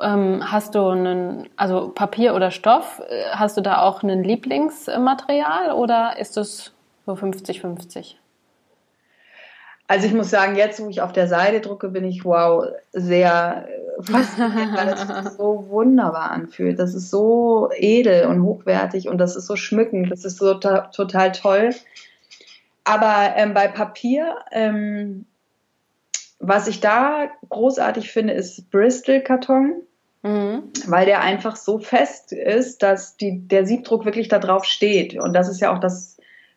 Ähm, 0.00 0.42
hast 0.52 0.74
du 0.74 0.88
einen, 0.88 1.48
also 1.56 1.88
Papier 1.88 2.34
oder 2.34 2.50
Stoff, 2.50 3.00
äh, 3.08 3.30
hast 3.30 3.56
du 3.56 3.62
da 3.62 3.80
auch 3.80 4.02
ein 4.02 4.22
Lieblingsmaterial 4.22 5.72
oder 5.72 6.18
ist 6.18 6.36
es 6.36 6.74
so 7.06 7.12
50-50? 7.14 8.16
Also 9.86 10.06
ich 10.06 10.14
muss 10.14 10.30
sagen, 10.30 10.56
jetzt, 10.56 10.80
wo 10.82 10.88
ich 10.88 11.02
auf 11.02 11.12
der 11.12 11.28
Seite 11.28 11.60
drucke, 11.60 11.88
bin 11.88 12.04
ich 12.04 12.24
wow 12.24 12.66
sehr 12.92 13.68
äh, 13.68 14.02
fasziniert, 14.02 14.74
weil 14.74 14.88
es 14.88 15.00
sich 15.00 15.36
so 15.36 15.66
wunderbar 15.68 16.30
anfühlt. 16.30 16.78
Das 16.78 16.94
ist 16.94 17.10
so 17.10 17.70
edel 17.76 18.26
und 18.26 18.42
hochwertig 18.42 19.08
und 19.08 19.18
das 19.18 19.36
ist 19.36 19.46
so 19.46 19.56
schmückend. 19.56 20.10
Das 20.10 20.24
ist 20.24 20.38
so 20.38 20.54
total 20.54 21.32
toll. 21.32 21.70
Aber 22.84 23.34
ähm, 23.36 23.54
bei 23.54 23.68
Papier 23.68 24.36
ähm, 24.52 25.26
was 26.46 26.68
ich 26.68 26.80
da 26.80 27.30
großartig 27.48 28.12
finde, 28.12 28.34
ist 28.34 28.70
Bristol-Karton, 28.70 29.82
mhm. 30.22 30.62
weil 30.86 31.06
der 31.06 31.20
einfach 31.22 31.56
so 31.56 31.78
fest 31.78 32.32
ist, 32.32 32.82
dass 32.82 33.16
die, 33.16 33.46
der 33.46 33.66
Siebdruck 33.66 34.04
wirklich 34.04 34.28
da 34.28 34.38
drauf 34.38 34.64
steht. 34.64 35.18
Und 35.18 35.32
das 35.32 35.48
ist 35.48 35.60
ja 35.60 35.74
auch 35.74 35.78
das 35.78 36.13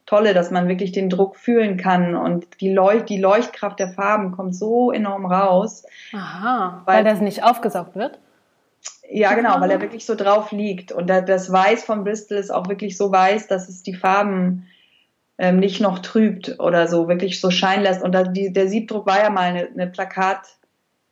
Tolle, 0.08 0.34
dass 0.34 0.52
man 0.52 0.67
wirklich 0.67 0.93
den 0.93 1.10
Druck 1.10 1.36
fühlen 1.36 1.78
kann 1.78 2.15
und 2.15 2.48
die, 2.62 2.74
Leucht, 2.74 3.10
die 3.10 3.20
Leuchtkraft 3.20 3.78
der 3.78 3.89
Farben 3.89 4.32
kommt 4.32 4.56
so 4.56 4.91
enorm 4.91 5.26
raus. 5.26 5.86
Aha, 6.13 6.82
weil, 6.86 6.98
weil 6.98 7.04
das 7.04 7.20
nicht 7.20 7.43
aufgesaugt 7.43 7.96
wird? 7.96 8.17
Ja, 9.10 9.34
genau, 9.34 9.60
weil 9.60 9.70
er 9.70 9.82
wirklich 9.82 10.06
so 10.06 10.15
drauf 10.15 10.52
liegt. 10.52 10.91
Und 10.93 11.08
das 11.08 11.52
Weiß 11.52 11.84
von 11.84 12.06
Bristol 12.06 12.38
ist 12.38 12.52
auch 12.52 12.67
wirklich 12.70 12.98
so 12.98 13.12
weiß, 13.12 13.48
dass 13.48 13.67
es 13.67 13.84
die 13.84 13.93
Farben 13.93 14.67
ähm, 15.38 15.60
nicht 15.60 15.82
noch 15.82 16.00
trübt 16.00 16.60
oder 16.60 16.88
so 16.88 17.10
wirklich 17.10 17.39
so 17.39 17.52
scheinen 17.52 17.84
lässt. 17.84 18.02
Und 18.02 18.13
da, 18.13 18.24
die, 18.24 18.52
der 18.52 18.70
Siebdruck 18.70 19.06
war 19.06 19.22
ja 19.22 19.30
mal 19.30 19.43
eine, 19.43 19.67
eine 19.67 19.88
Plakat, 19.88 20.41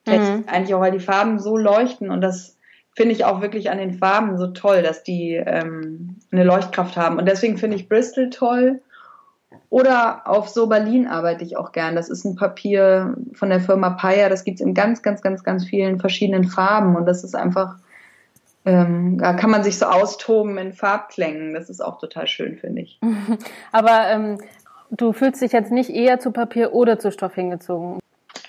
mhm. 0.08 0.46
eigentlich 0.48 0.74
auch, 0.74 0.82
weil 0.82 0.92
die 0.92 1.00
Farben 1.00 1.40
so 1.40 1.58
leuchten 1.58 2.12
und 2.12 2.22
das 2.22 2.55
finde 2.96 3.14
ich 3.14 3.26
auch 3.26 3.42
wirklich 3.42 3.70
an 3.70 3.78
den 3.78 3.94
Farben 3.94 4.38
so 4.38 4.48
toll, 4.48 4.82
dass 4.82 5.04
die 5.04 5.34
ähm, 5.36 6.16
eine 6.32 6.44
Leuchtkraft 6.44 6.98
haben. 6.98 7.18
Und 7.18 7.28
deswegen 7.28 7.58
finde 7.58 7.76
ich 7.76 7.90
Bristol 7.90 8.30
toll. 8.30 8.82
Oder 9.70 10.22
auf 10.26 10.48
so 10.48 10.68
Berlin 10.68 11.08
arbeite 11.08 11.44
ich 11.44 11.58
auch 11.58 11.72
gern. 11.72 11.96
Das 11.96 12.10
ist 12.10 12.24
ein 12.24 12.36
Papier 12.36 13.16
von 13.34 13.50
der 13.50 13.60
Firma 13.60 13.92
Paya. 13.92 14.30
Das 14.30 14.44
gibt 14.44 14.60
es 14.60 14.66
in 14.66 14.74
ganz, 14.74 15.02
ganz, 15.02 15.22
ganz, 15.22 15.44
ganz 15.44 15.66
vielen 15.66 16.00
verschiedenen 16.00 16.46
Farben. 16.46 16.96
Und 16.96 17.06
das 17.06 17.24
ist 17.24 17.36
einfach 17.36 17.76
ähm, 18.66 19.20
da 19.20 19.34
kann 19.34 19.52
man 19.52 19.64
sich 19.64 19.78
so 19.78 19.86
austoben 19.86 20.58
in 20.58 20.74
Farbklängen. 20.74 21.54
Das 21.54 21.70
ist 21.70 21.82
auch 21.82 22.00
total 22.00 22.28
schön, 22.28 22.58
finde 22.58 22.82
ich. 22.82 23.00
Aber 23.72 24.10
ähm, 24.10 24.40
du 24.90 25.14
fühlst 25.14 25.42
dich 25.42 25.52
jetzt 25.52 25.72
nicht 25.72 25.92
eher 25.92 26.20
zu 26.20 26.32
Papier 26.32 26.74
oder 26.74 26.98
zu 26.98 27.12
Stoff 27.12 27.36
hingezogen? 27.36 28.00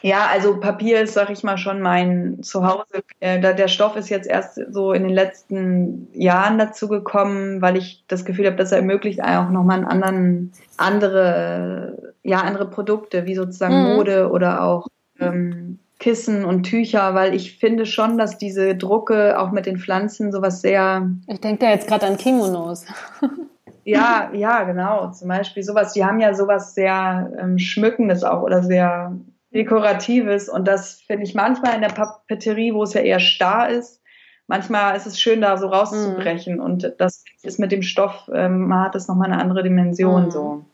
Ja, 0.02 0.26
also 0.30 0.60
Papier 0.60 1.00
ist, 1.00 1.14
sag 1.14 1.30
ich 1.30 1.42
mal, 1.42 1.58
schon 1.58 1.80
mein 1.80 2.42
Zuhause. 2.42 3.02
Äh, 3.20 3.40
der 3.40 3.68
Stoff 3.68 3.96
ist 3.96 4.08
jetzt 4.08 4.28
erst 4.28 4.60
so 4.70 4.92
in 4.92 5.04
den 5.04 5.12
letzten 5.12 6.08
Jahren 6.12 6.58
dazu 6.58 6.88
gekommen, 6.88 7.62
weil 7.62 7.76
ich 7.76 8.04
das 8.08 8.24
Gefühl 8.24 8.46
habe, 8.46 8.56
dass 8.56 8.72
er 8.72 8.78
ermöglicht 8.78 9.22
auch 9.22 9.50
nochmal 9.50 9.78
einen 9.78 9.86
anderen, 9.86 10.52
andere, 10.76 12.14
ja, 12.22 12.40
andere 12.40 12.68
Produkte, 12.68 13.26
wie 13.26 13.34
sozusagen 13.34 13.82
mhm. 13.82 13.96
Mode 13.96 14.30
oder 14.30 14.62
auch 14.62 14.88
ähm, 15.18 15.78
Kissen 15.98 16.44
und 16.44 16.64
Tücher, 16.64 17.14
weil 17.14 17.34
ich 17.34 17.58
finde 17.58 17.86
schon, 17.86 18.18
dass 18.18 18.36
diese 18.36 18.76
Drucke 18.76 19.38
auch 19.40 19.50
mit 19.50 19.66
den 19.66 19.78
Pflanzen 19.78 20.30
sowas 20.30 20.60
sehr. 20.60 21.10
Ich 21.26 21.40
denke 21.40 21.64
da 21.64 21.70
jetzt 21.70 21.88
gerade 21.88 22.06
an 22.06 22.18
Kimonos. 22.18 22.84
ja, 23.84 24.30
ja, 24.34 24.64
genau. 24.64 25.10
Zum 25.12 25.28
Beispiel 25.28 25.62
sowas. 25.62 25.94
Die 25.94 26.04
haben 26.04 26.20
ja 26.20 26.34
sowas 26.34 26.74
sehr 26.74 27.32
ähm, 27.40 27.58
Schmückendes 27.58 28.24
auch 28.24 28.42
oder 28.42 28.62
sehr 28.62 29.16
Dekoratives. 29.50 30.48
Und 30.48 30.66
das 30.66 31.00
finde 31.06 31.24
ich 31.24 31.34
manchmal 31.34 31.74
in 31.74 31.80
der 31.80 31.88
Papeterie, 31.88 32.74
wo 32.74 32.82
es 32.82 32.94
ja 32.94 33.00
eher 33.00 33.20
starr 33.20 33.70
ist, 33.70 34.00
manchmal 34.46 34.96
ist 34.96 35.06
es 35.06 35.20
schön, 35.20 35.40
da 35.40 35.56
so 35.56 35.68
rauszubrechen. 35.68 36.56
Mm. 36.56 36.60
Und 36.60 36.94
das 36.98 37.24
ist 37.42 37.58
mit 37.58 37.72
dem 37.72 37.82
Stoff, 37.82 38.30
ähm, 38.32 38.68
man 38.68 38.84
hat 38.84 38.94
das 38.94 39.08
nochmal 39.08 39.30
eine 39.30 39.40
andere 39.40 39.62
Dimension 39.62 40.28
mm. 40.28 40.30
so. 40.30 40.64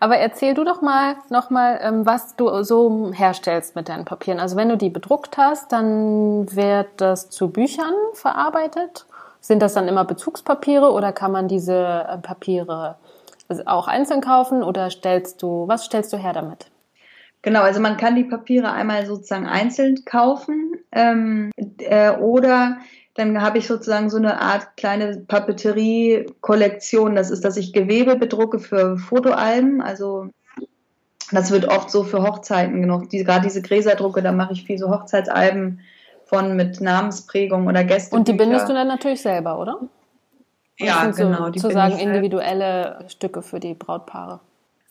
Aber 0.00 0.18
erzähl 0.18 0.54
du 0.54 0.64
doch 0.64 0.82
mal 0.82 1.16
nochmal, 1.30 1.78
ähm, 1.82 2.04
was 2.04 2.36
du 2.36 2.62
so 2.62 3.12
herstellst 3.14 3.76
mit 3.76 3.88
deinen 3.88 4.04
Papieren. 4.04 4.40
Also 4.40 4.56
wenn 4.56 4.68
du 4.68 4.76
die 4.76 4.90
bedruckt 4.90 5.38
hast, 5.38 5.72
dann 5.72 6.54
wird 6.54 6.88
das 6.98 7.30
zu 7.30 7.50
Büchern 7.50 7.94
verarbeitet. 8.12 9.06
Sind 9.40 9.60
das 9.60 9.74
dann 9.74 9.88
immer 9.88 10.04
Bezugspapiere 10.04 10.90
oder 10.90 11.12
kann 11.12 11.32
man 11.32 11.48
diese 11.48 12.06
äh, 12.08 12.18
Papiere 12.18 12.96
auch 13.66 13.88
einzeln 13.88 14.22
kaufen 14.22 14.62
oder 14.62 14.90
stellst 14.90 15.42
du, 15.42 15.68
was 15.68 15.84
stellst 15.84 16.12
du 16.12 16.16
her 16.16 16.32
damit? 16.32 16.70
Genau, 17.44 17.60
also 17.60 17.78
man 17.78 17.98
kann 17.98 18.16
die 18.16 18.24
Papiere 18.24 18.72
einmal 18.72 19.04
sozusagen 19.04 19.46
einzeln 19.46 20.06
kaufen 20.06 20.78
ähm, 20.92 21.50
äh, 21.78 22.10
oder 22.12 22.78
dann 23.12 23.42
habe 23.42 23.58
ich 23.58 23.66
sozusagen 23.66 24.08
so 24.08 24.16
eine 24.16 24.40
Art 24.40 24.78
kleine 24.78 25.18
Papeterie-Kollektion. 25.18 27.14
Das 27.14 27.30
ist, 27.30 27.44
dass 27.44 27.58
ich 27.58 27.74
Gewebe 27.74 28.16
bedrucke 28.16 28.58
für 28.58 28.96
Fotoalben. 28.96 29.82
Also 29.82 30.30
das 31.32 31.50
wird 31.50 31.68
oft 31.68 31.90
so 31.90 32.02
für 32.02 32.22
Hochzeiten 32.22 32.80
genug. 32.80 33.10
Die, 33.10 33.22
gerade 33.22 33.42
diese 33.42 33.60
Gräserdrucke, 33.60 34.22
da 34.22 34.32
mache 34.32 34.54
ich 34.54 34.64
viel 34.64 34.78
so 34.78 34.88
Hochzeitsalben 34.88 35.80
von 36.24 36.56
mit 36.56 36.80
Namensprägung 36.80 37.66
oder 37.66 37.84
Gäste. 37.84 38.16
Und 38.16 38.26
die 38.26 38.32
bindest 38.32 38.70
du 38.70 38.72
dann 38.72 38.88
natürlich 38.88 39.20
selber, 39.20 39.58
oder? 39.58 39.80
ja, 40.78 41.10
genau. 41.10 41.50
Die 41.50 41.58
sozusagen 41.58 41.98
individuelle 41.98 43.04
Stücke 43.08 43.42
für 43.42 43.60
die 43.60 43.74
Brautpaare. 43.74 44.40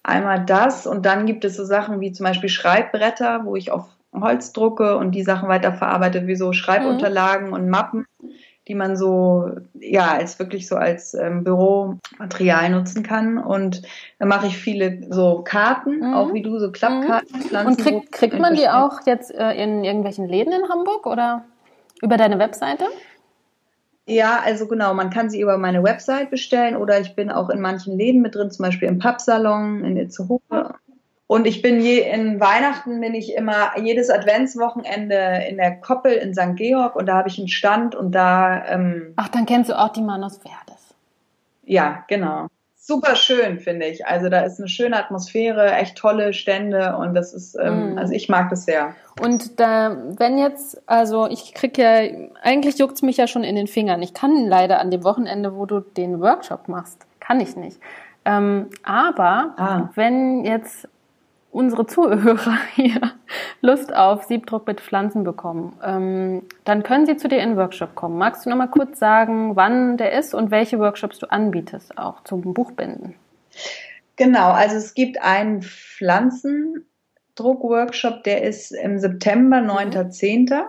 Einmal 0.03 0.45
das 0.45 0.85
und 0.85 1.05
dann 1.05 1.25
gibt 1.25 1.45
es 1.45 1.55
so 1.55 1.63
Sachen 1.63 2.01
wie 2.01 2.11
zum 2.11 2.25
Beispiel 2.25 2.49
Schreibbretter, 2.49 3.45
wo 3.45 3.55
ich 3.55 3.71
auf 3.71 3.85
Holz 4.13 4.51
drucke 4.53 4.97
und 4.97 5.11
die 5.11 5.23
Sachen 5.23 5.49
weiterverarbeite, 5.49 6.27
wie 6.27 6.35
so 6.35 6.53
Schreibunterlagen 6.53 7.47
mhm. 7.47 7.53
und 7.53 7.69
Mappen, 7.69 8.05
die 8.67 8.75
man 8.75 8.95
so, 8.95 9.49
ja, 9.73 10.13
als 10.13 10.39
wirklich 10.39 10.67
so 10.67 10.75
als 10.75 11.13
ähm, 11.13 11.43
Büromaterial 11.43 12.69
nutzen 12.69 13.03
kann. 13.03 13.37
Und 13.37 13.81
dann 14.19 14.27
mache 14.27 14.47
ich 14.47 14.57
viele 14.57 15.01
so 15.09 15.41
Karten, 15.43 15.99
mhm. 15.99 16.13
auch 16.13 16.33
wie 16.33 16.41
du, 16.41 16.59
so 16.59 16.71
Klappkarten. 16.71 17.41
Mhm. 17.49 17.67
Und 17.67 17.77
krieg, 17.77 18.11
kriegt 18.11 18.39
man 18.39 18.55
die 18.55 18.69
auch 18.69 18.99
jetzt 19.05 19.33
äh, 19.33 19.51
in 19.53 19.83
irgendwelchen 19.83 20.27
Läden 20.27 20.53
in 20.53 20.69
Hamburg 20.69 21.05
oder 21.05 21.45
über 22.01 22.17
deine 22.17 22.39
Webseite? 22.39 22.85
Ja, 24.05 24.41
also 24.43 24.67
genau, 24.67 24.93
man 24.93 25.09
kann 25.09 25.29
sie 25.29 25.39
über 25.39 25.57
meine 25.57 25.81
Website 25.81 26.29
bestellen 26.29 26.75
oder 26.75 26.99
ich 26.99 27.15
bin 27.15 27.31
auch 27.31 27.49
in 27.49 27.61
manchen 27.61 27.97
Läden 27.97 28.21
mit 28.21 28.35
drin, 28.35 28.51
zum 28.51 28.63
Beispiel 28.63 28.89
im 28.89 28.99
Pappsalon 28.99 29.83
in 29.83 29.97
Itzehoe. 29.97 30.41
Und 31.27 31.47
ich 31.47 31.61
bin 31.61 31.81
je, 31.81 32.01
in 32.01 32.39
Weihnachten 32.39 32.99
bin 32.99 33.15
ich 33.15 33.33
immer 33.33 33.79
jedes 33.79 34.09
Adventswochenende 34.09 35.45
in 35.49 35.55
der 35.57 35.77
Koppel 35.77 36.13
in 36.13 36.33
St. 36.33 36.55
Georg 36.57 36.95
und 36.95 37.05
da 37.05 37.15
habe 37.15 37.29
ich 37.29 37.39
einen 37.39 37.47
Stand 37.47 37.95
und 37.95 38.11
da. 38.11 38.65
Ähm, 38.67 39.13
Ach, 39.15 39.29
dann 39.29 39.45
kennst 39.45 39.69
du 39.69 39.79
auch 39.79 39.89
die 39.89 40.01
Manos 40.01 40.37
Verdes. 40.37 40.93
Ja, 41.63 42.03
genau 42.07 42.49
super 42.85 43.15
schön, 43.15 43.59
finde 43.59 43.85
ich. 43.85 44.05
Also 44.05 44.27
da 44.29 44.41
ist 44.41 44.59
eine 44.59 44.67
schöne 44.67 44.97
Atmosphäre, 44.97 45.71
echt 45.71 45.97
tolle 45.97 46.33
Stände 46.33 46.97
und 46.97 47.13
das 47.13 47.33
ist, 47.33 47.55
ähm, 47.55 47.95
mm. 47.95 47.97
also 47.97 48.13
ich 48.13 48.27
mag 48.27 48.49
das 48.49 48.65
sehr. 48.65 48.93
Und 49.21 49.59
da, 49.59 49.95
wenn 50.17 50.37
jetzt, 50.37 50.81
also 50.85 51.27
ich 51.27 51.53
krieg 51.53 51.77
ja, 51.77 52.01
eigentlich 52.41 52.77
juckt's 52.77 53.01
mich 53.01 53.17
ja 53.17 53.27
schon 53.27 53.45
in 53.45 53.55
den 53.55 53.67
Fingern. 53.67 54.01
Ich 54.01 54.13
kann 54.13 54.47
leider 54.47 54.81
an 54.81 54.91
dem 54.91 55.03
Wochenende, 55.05 55.55
wo 55.55 55.65
du 55.65 55.79
den 55.79 56.19
Workshop 56.19 56.67
machst, 56.67 57.05
kann 57.21 57.39
ich 57.39 57.55
nicht. 57.55 57.79
Ähm, 58.25 58.69
aber 58.83 59.53
ah. 59.57 59.89
wenn 59.95 60.43
jetzt 60.43 60.87
unsere 61.53 61.85
Zuhörer 61.85 62.57
hier 62.75 63.13
Lust 63.61 63.95
auf 63.95 64.23
Siebdruck 64.23 64.67
mit 64.67 64.81
Pflanzen 64.81 65.23
bekommen, 65.23 65.77
ähm, 65.83 66.41
dann 66.65 66.83
können 66.83 67.05
sie 67.05 67.15
zu 67.15 67.29
dir 67.29 67.39
in 67.39 67.51
den 67.51 67.57
Workshop 67.57 67.95
kommen. 67.95 68.17
Magst 68.17 68.45
du 68.45 68.49
noch 68.49 68.57
mal 68.57 68.67
kurz 68.67 68.99
sagen, 68.99 69.55
wann 69.55 69.95
der 69.97 70.11
ist 70.13 70.33
und 70.33 70.51
welche 70.51 70.79
Workshops 70.79 71.19
du 71.19 71.31
anbietest, 71.31 71.97
auch 71.97 72.21
zum 72.23 72.53
Buchbinden? 72.53 73.15
Genau, 74.15 74.51
also 74.51 74.75
es 74.75 74.93
gibt 74.93 75.21
einen 75.21 75.61
Pflanzendruck-Workshop, 75.61 78.23
der 78.23 78.43
ist 78.43 78.71
im 78.71 78.99
September, 78.99 79.57
9.10. 79.57 80.55
Mhm. 80.55 80.61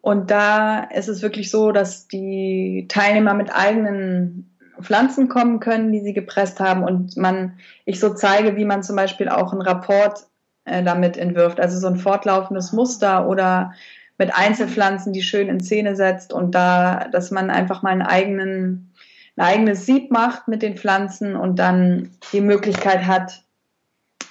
Und 0.00 0.30
da 0.30 0.84
ist 0.84 1.08
es 1.08 1.20
wirklich 1.22 1.50
so, 1.50 1.72
dass 1.72 2.06
die 2.08 2.86
Teilnehmer 2.88 3.34
mit 3.34 3.54
eigenen 3.54 4.53
Pflanzen 4.84 5.28
kommen 5.28 5.60
können, 5.60 5.92
die 5.92 6.00
sie 6.00 6.12
gepresst 6.12 6.60
haben 6.60 6.84
und 6.84 7.16
man, 7.16 7.58
ich 7.84 7.98
so 7.98 8.14
zeige, 8.14 8.56
wie 8.56 8.64
man 8.64 8.82
zum 8.82 8.96
Beispiel 8.96 9.28
auch 9.28 9.52
einen 9.52 9.62
Rapport 9.62 10.26
äh, 10.64 10.82
damit 10.82 11.16
entwirft, 11.16 11.60
also 11.60 11.78
so 11.78 11.86
ein 11.86 11.96
fortlaufendes 11.96 12.72
Muster 12.72 13.28
oder 13.28 13.72
mit 14.18 14.34
Einzelpflanzen, 14.34 15.12
die 15.12 15.22
schön 15.22 15.48
in 15.48 15.60
Szene 15.60 15.96
setzt 15.96 16.32
und 16.32 16.54
da, 16.54 17.08
dass 17.10 17.30
man 17.30 17.50
einfach 17.50 17.82
mal 17.82 17.90
einen 17.90 18.02
eigenen, 18.02 18.92
ein 19.36 19.44
eigenes 19.44 19.86
Sieb 19.86 20.10
macht 20.10 20.46
mit 20.46 20.62
den 20.62 20.76
Pflanzen 20.76 21.34
und 21.34 21.58
dann 21.58 22.10
die 22.32 22.40
Möglichkeit 22.40 23.06
hat, 23.06 23.42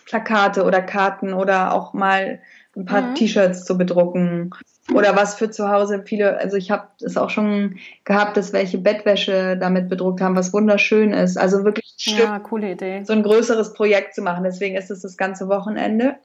Plakate 0.05 0.63
oder 0.63 0.81
Karten 0.81 1.33
oder 1.33 1.73
auch 1.73 1.93
mal 1.93 2.39
ein 2.75 2.85
paar 2.85 3.01
mhm. 3.01 3.15
T-Shirts 3.15 3.65
zu 3.65 3.77
bedrucken 3.77 4.51
oder 4.93 5.15
was 5.15 5.35
für 5.35 5.49
zu 5.49 5.69
Hause 5.69 6.03
viele, 6.05 6.37
also 6.39 6.57
ich 6.57 6.71
habe 6.71 6.87
es 7.01 7.15
auch 7.15 7.29
schon 7.29 7.77
gehabt, 8.03 8.35
dass 8.35 8.51
welche 8.51 8.77
Bettwäsche 8.77 9.57
damit 9.57 9.89
bedruckt 9.89 10.21
haben, 10.21 10.35
was 10.35 10.51
wunderschön 10.53 11.13
ist. 11.13 11.37
Also 11.37 11.63
wirklich 11.63 11.95
ein 12.07 12.17
ja, 12.17 12.39
coole 12.39 12.71
Idee. 12.71 13.03
so 13.03 13.13
ein 13.13 13.23
größeres 13.23 13.73
Projekt 13.73 14.15
zu 14.15 14.21
machen. 14.21 14.43
Deswegen 14.43 14.75
ist 14.75 14.91
es 14.91 15.01
das 15.01 15.15
ganze 15.15 15.47
Wochenende. 15.47 16.15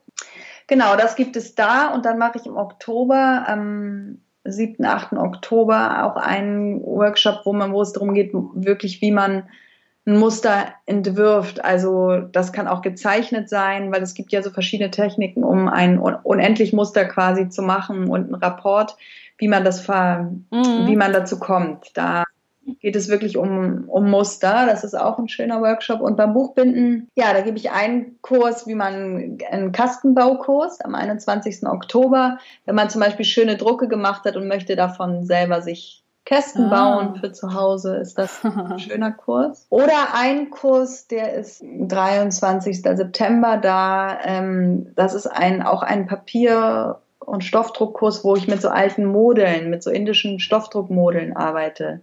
Genau, 0.67 0.97
das 0.97 1.17
gibt 1.17 1.37
es 1.37 1.55
da 1.55 1.89
und 1.95 2.05
dann 2.05 2.19
mache 2.19 2.39
ich 2.39 2.47
im 2.47 2.57
Oktober, 2.57 3.45
am 3.47 4.19
7., 4.45 4.85
8. 4.85 5.13
Oktober 5.15 6.05
auch 6.05 6.17
einen 6.17 6.83
Workshop, 6.83 7.43
wo 7.45 7.53
man, 7.53 7.73
wo 7.73 7.83
es 7.83 7.93
darum 7.93 8.15
geht, 8.15 8.33
wirklich 8.33 9.01
wie 9.01 9.13
man 9.13 9.49
ein 10.09 10.17
Muster 10.17 10.69
entwirft. 10.87 11.65
Also 11.65 12.19
das 12.33 12.53
kann 12.53 12.67
auch 12.67 12.81
gezeichnet 12.81 13.51
sein, 13.51 13.93
weil 13.93 14.03
es 14.03 14.15
gibt 14.15 14.33
ja 14.33 14.43
so 14.43 14.51
verschiedene 14.51 14.91
Techniken, 14.91 15.45
um 15.45 15.69
ein 15.69 15.99
unendlich 15.99 16.73
Muster 16.73 17.05
quasi 17.05 17.51
zu 17.51 17.61
machen 17.61 18.09
und 18.09 18.25
einen 18.25 18.35
Rapport, 18.35 18.97
wie 19.37 19.49
man 19.49 19.65
das 19.65 19.87
mhm. 19.87 20.87
wie 20.87 20.97
man 20.97 21.13
dazu 21.13 21.39
kommt. 21.39 21.91
Da 21.95 22.25
geht 22.81 22.97
es 22.97 23.09
wirklich 23.09 23.37
um, 23.37 23.85
um 23.87 24.11
Muster. 24.11 24.65
Das 24.67 24.83
ist 24.83 24.95
auch 24.95 25.19
ein 25.19 25.29
schöner 25.29 25.61
Workshop. 25.61 26.01
Und 26.01 26.17
beim 26.17 26.33
Buchbinden, 26.33 27.09
ja, 27.15 27.35
da 27.35 27.43
gebe 27.43 27.59
ich 27.59 27.71
einen 27.71 28.19
Kurs, 28.23 28.67
wie 28.67 28.75
man, 28.75 29.39
einen 29.51 29.73
Kastenbaukurs 29.73 30.81
am 30.81 30.95
21. 30.95 31.67
Oktober, 31.67 32.39
wenn 32.65 32.75
man 32.75 32.89
zum 32.89 33.03
Beispiel 33.03 33.27
schöne 33.27 33.57
Drucke 33.57 33.89
gemacht 33.89 34.25
hat 34.25 34.37
und 34.37 34.49
möchte 34.49 34.75
davon 34.75 35.27
selber 35.27 35.61
sich 35.61 36.03
Kästen 36.29 36.67
ah. 36.67 36.69
bauen 36.69 37.17
für 37.17 37.33
zu 37.33 37.55
Hause 37.55 37.97
ist 37.97 38.19
das 38.19 38.45
ein 38.45 38.79
schöner 38.79 39.13
Kurs. 39.13 39.67
Oder 39.71 40.13
ein 40.13 40.51
Kurs, 40.51 41.07
der 41.07 41.33
ist 41.33 41.65
23. 41.65 42.83
September 42.83 43.57
da. 43.57 44.19
Ähm, 44.23 44.93
das 44.95 45.15
ist 45.15 45.27
ein, 45.27 45.63
auch 45.63 45.83
ein 45.83 46.07
Papier- 46.07 46.99
und 47.21 47.45
Stoffdruckkurs, 47.45 48.25
wo 48.25 48.37
ich 48.37 48.47
mit 48.47 48.61
so 48.61 48.69
alten 48.69 49.07
Modeln, 49.07 49.71
mit 49.71 49.83
so 49.83 49.91
indischen 49.91 50.39
Stoffdruckmodeln 50.39 51.35
arbeite. 51.35 52.03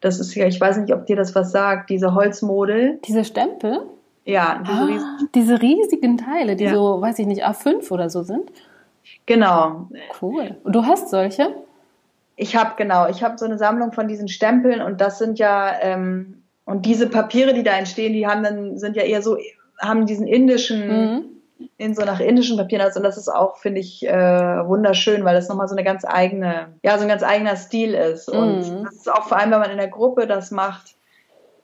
Das 0.00 0.20
ist 0.20 0.36
ja, 0.36 0.46
ich 0.46 0.60
weiß 0.60 0.76
nicht, 0.78 0.94
ob 0.94 1.06
dir 1.06 1.16
das 1.16 1.34
was 1.34 1.50
sagt, 1.50 1.90
diese 1.90 2.14
Holzmodel. 2.14 3.00
Diese 3.08 3.24
Stempel? 3.24 3.80
Ja, 4.24 4.62
diese, 4.64 4.78
ah, 4.78 4.84
riesigen, 4.84 5.28
diese 5.34 5.60
riesigen 5.62 6.16
Teile, 6.16 6.54
die 6.54 6.64
ja. 6.64 6.74
so, 6.74 7.00
weiß 7.00 7.18
ich 7.18 7.26
nicht, 7.26 7.44
A5 7.44 7.90
oder 7.90 8.08
so 8.08 8.22
sind. 8.22 8.52
Genau. 9.26 9.88
Cool. 10.22 10.58
Und 10.62 10.76
du 10.76 10.86
hast 10.86 11.10
solche? 11.10 11.56
Ich 12.40 12.54
habe 12.54 12.74
genau, 12.76 13.08
ich 13.08 13.22
habe 13.24 13.36
so 13.36 13.44
eine 13.44 13.58
Sammlung 13.58 13.92
von 13.92 14.06
diesen 14.06 14.28
Stempeln 14.28 14.80
und 14.80 15.00
das 15.00 15.18
sind 15.18 15.38
ja 15.40 15.72
ähm, 15.80 16.44
und 16.64 16.86
diese 16.86 17.08
Papiere, 17.08 17.52
die 17.52 17.64
da 17.64 17.72
entstehen, 17.72 18.12
die 18.12 18.26
haben 18.26 18.44
dann 18.44 18.78
sind 18.78 18.94
ja 18.96 19.02
eher 19.02 19.22
so 19.22 19.36
haben 19.80 20.06
diesen 20.06 20.26
indischen 20.26 20.88
mhm. 20.88 21.24
in 21.78 21.94
so 21.94 22.04
nach 22.04 22.20
indischen 22.20 22.56
Papieren 22.56 22.84
also 22.84 23.00
und 23.00 23.04
das 23.04 23.16
ist 23.16 23.28
auch 23.28 23.58
finde 23.58 23.80
ich 23.80 24.06
äh, 24.06 24.12
wunderschön, 24.12 25.24
weil 25.24 25.34
das 25.34 25.48
nochmal 25.48 25.66
so 25.66 25.74
eine 25.74 25.82
ganz 25.82 26.04
eigene 26.06 26.68
ja 26.84 26.96
so 26.96 27.02
ein 27.02 27.08
ganz 27.08 27.24
eigener 27.24 27.56
Stil 27.56 27.94
ist 27.94 28.32
mhm. 28.32 28.38
und 28.38 28.84
das 28.84 28.94
ist 28.94 29.12
auch 29.12 29.24
vor 29.24 29.38
allem, 29.38 29.50
wenn 29.50 29.60
man 29.60 29.70
in 29.72 29.78
der 29.78 29.88
Gruppe 29.88 30.28
das 30.28 30.52
macht 30.52 30.94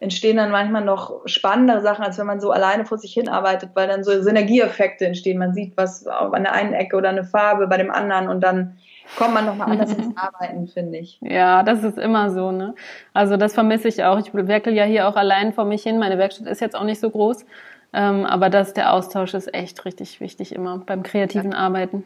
entstehen 0.01 0.37
dann 0.37 0.51
manchmal 0.51 0.85
noch 0.85 1.23
spannendere 1.27 1.81
Sachen, 1.81 2.05
als 2.05 2.19
wenn 2.19 2.27
man 2.27 2.41
so 2.41 2.51
alleine 2.51 2.85
vor 2.85 2.99
sich 2.99 3.15
hin 3.15 3.29
arbeitet, 3.29 3.71
weil 3.75 3.89
dann 3.89 4.05
so 4.05 4.11
Synergieeffekte 4.23 5.07
entstehen. 5.07 5.39
Man 5.39 5.55
sieht 5.55 5.77
was 5.77 6.07
an 6.07 6.43
der 6.43 6.53
einen 6.53 6.75
Ecke 6.75 6.97
oder 6.97 7.09
eine 7.09 7.25
Farbe 7.25 7.69
bei 7.69 7.79
dem 7.79 7.91
anderen 7.91 8.29
und 8.29 8.43
dann 8.43 8.77
kommt 9.17 9.35
man 9.35 9.47
nochmal 9.47 9.71
anders 9.71 9.93
ins 9.93 10.17
Arbeiten, 10.17 10.67
finde 10.69 10.99
ich. 10.99 11.19
Ja, 11.21 11.63
das 11.63 11.83
ist 11.83 11.99
immer 11.99 12.31
so, 12.31 12.53
ne? 12.53 12.75
Also 13.13 13.37
das 13.37 13.55
vermisse 13.55 13.89
ich 13.89 14.05
auch. 14.05 14.19
Ich 14.19 14.33
werkel 14.33 14.75
ja 14.75 14.85
hier 14.85 15.09
auch 15.09 15.17
allein 15.17 15.53
vor 15.53 15.65
mich 15.65 15.83
hin. 15.83 15.99
Meine 15.99 16.19
Werkstatt 16.19 16.47
ist 16.47 16.61
jetzt 16.61 16.77
auch 16.77 16.85
nicht 16.85 17.01
so 17.01 17.11
groß. 17.11 17.45
Ähm, 17.93 18.27
aber 18.27 18.51
das, 18.51 18.75
der 18.75 18.93
Austausch 18.93 19.35
ist 19.35 19.55
echt 19.55 19.85
richtig 19.85 20.21
wichtig 20.21 20.55
immer 20.55 20.79
beim 20.79 21.03
kreativen 21.03 21.53
ja. 21.53 21.59
Arbeiten. 21.59 22.05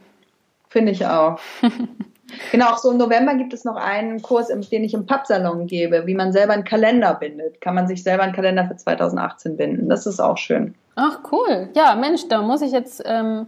Finde 0.68 0.92
ich 0.92 1.06
auch. 1.06 1.38
genau, 2.52 2.66
auch 2.66 2.78
so 2.78 2.90
im 2.90 2.98
November 2.98 3.34
gibt 3.34 3.54
es 3.54 3.64
noch 3.64 3.76
einen 3.76 4.20
Kurs, 4.20 4.48
den 4.48 4.84
ich 4.84 4.92
im 4.92 5.06
Pappsalon 5.06 5.66
gebe, 5.66 6.06
wie 6.06 6.14
man 6.14 6.32
selber 6.32 6.52
einen 6.52 6.64
Kalender 6.64 7.14
bindet. 7.14 7.62
Kann 7.62 7.74
man 7.74 7.88
sich 7.88 8.02
selber 8.02 8.22
einen 8.22 8.34
Kalender 8.34 8.66
für 8.66 8.76
2018 8.76 9.56
binden. 9.56 9.88
Das 9.88 10.06
ist 10.06 10.20
auch 10.20 10.36
schön. 10.36 10.74
Ach, 10.96 11.20
cool. 11.32 11.70
Ja, 11.74 11.94
Mensch, 11.94 12.28
da 12.28 12.42
muss 12.42 12.60
ich 12.60 12.72
jetzt 12.72 13.02
ähm, 13.06 13.46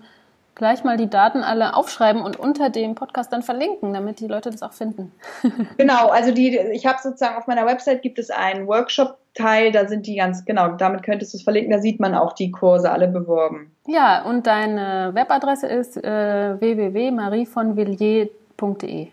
gleich 0.54 0.84
mal 0.84 0.96
die 0.96 1.10
Daten 1.10 1.42
alle 1.42 1.74
aufschreiben 1.74 2.22
und 2.22 2.38
unter 2.38 2.70
dem 2.70 2.94
Podcast 2.94 3.32
dann 3.32 3.42
verlinken, 3.42 3.92
damit 3.94 4.20
die 4.20 4.26
Leute 4.26 4.50
das 4.50 4.62
auch 4.62 4.72
finden. 4.72 5.12
genau, 5.78 6.08
also 6.08 6.32
die, 6.32 6.56
ich 6.56 6.86
habe 6.86 6.98
sozusagen 7.02 7.36
auf 7.36 7.46
meiner 7.46 7.66
Website 7.66 8.02
gibt 8.02 8.18
es 8.18 8.30
einen 8.30 8.66
Workshop-Teil, 8.66 9.72
da 9.72 9.88
sind 9.88 10.06
die 10.06 10.16
ganz, 10.16 10.44
genau, 10.44 10.72
damit 10.72 11.02
könntest 11.02 11.32
du 11.32 11.38
es 11.38 11.42
verlinken, 11.42 11.72
da 11.72 11.78
sieht 11.78 12.00
man 12.00 12.14
auch 12.14 12.32
die 12.32 12.50
Kurse 12.50 12.90
alle 12.90 13.08
beworben. 13.08 13.74
Ja, 13.86 14.22
und 14.22 14.46
deine 14.46 15.10
Webadresse 15.14 15.66
ist 15.66 15.96
äh, 15.96 16.60
www.marievonvilliers.de. 16.60 19.08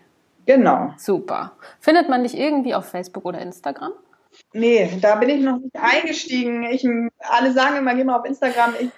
Genau. 0.46 0.94
Super. 0.96 1.52
Findet 1.80 2.08
man 2.08 2.22
dich 2.22 2.38
irgendwie 2.38 2.74
auf 2.74 2.86
Facebook 2.86 3.26
oder 3.26 3.38
Instagram? 3.38 3.92
Nee, 4.52 4.98
da 5.00 5.16
bin 5.16 5.28
ich 5.28 5.42
noch 5.42 5.58
nicht 5.58 5.76
eingestiegen. 5.76 6.62
Ich, 6.64 6.88
alle 7.18 7.52
sagen 7.52 7.76
immer, 7.76 7.94
geh 7.94 8.04
mal 8.04 8.18
auf 8.18 8.24
Instagram. 8.24 8.72
Ich, 8.80 8.88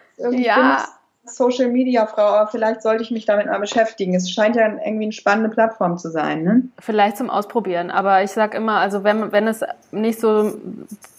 ja, 0.45 0.85
Social 1.25 1.69
Media 1.69 2.07
Frau, 2.07 2.23
aber 2.23 2.51
vielleicht 2.51 2.83
sollte 2.83 3.03
ich 3.03 3.11
mich 3.11 3.27
damit 3.27 3.47
mal 3.47 3.61
beschäftigen. 3.61 4.15
Es 4.15 4.31
scheint 4.31 4.57
ja 4.57 4.67
irgendwie 4.67 5.05
eine 5.05 5.13
spannende 5.13 5.51
Plattform 5.51 5.99
zu 5.99 6.11
sein. 6.11 6.43
Ne? 6.43 6.63
Vielleicht 6.79 7.19
zum 7.19 7.29
Ausprobieren, 7.31 7.91
aber 7.91 8.23
ich 8.23 8.31
sage 8.31 8.57
immer, 8.57 8.79
also 8.79 9.05
wenn, 9.05 9.31
wenn 9.31 9.47
es 9.47 9.63
nicht 9.93 10.19
so 10.19 10.53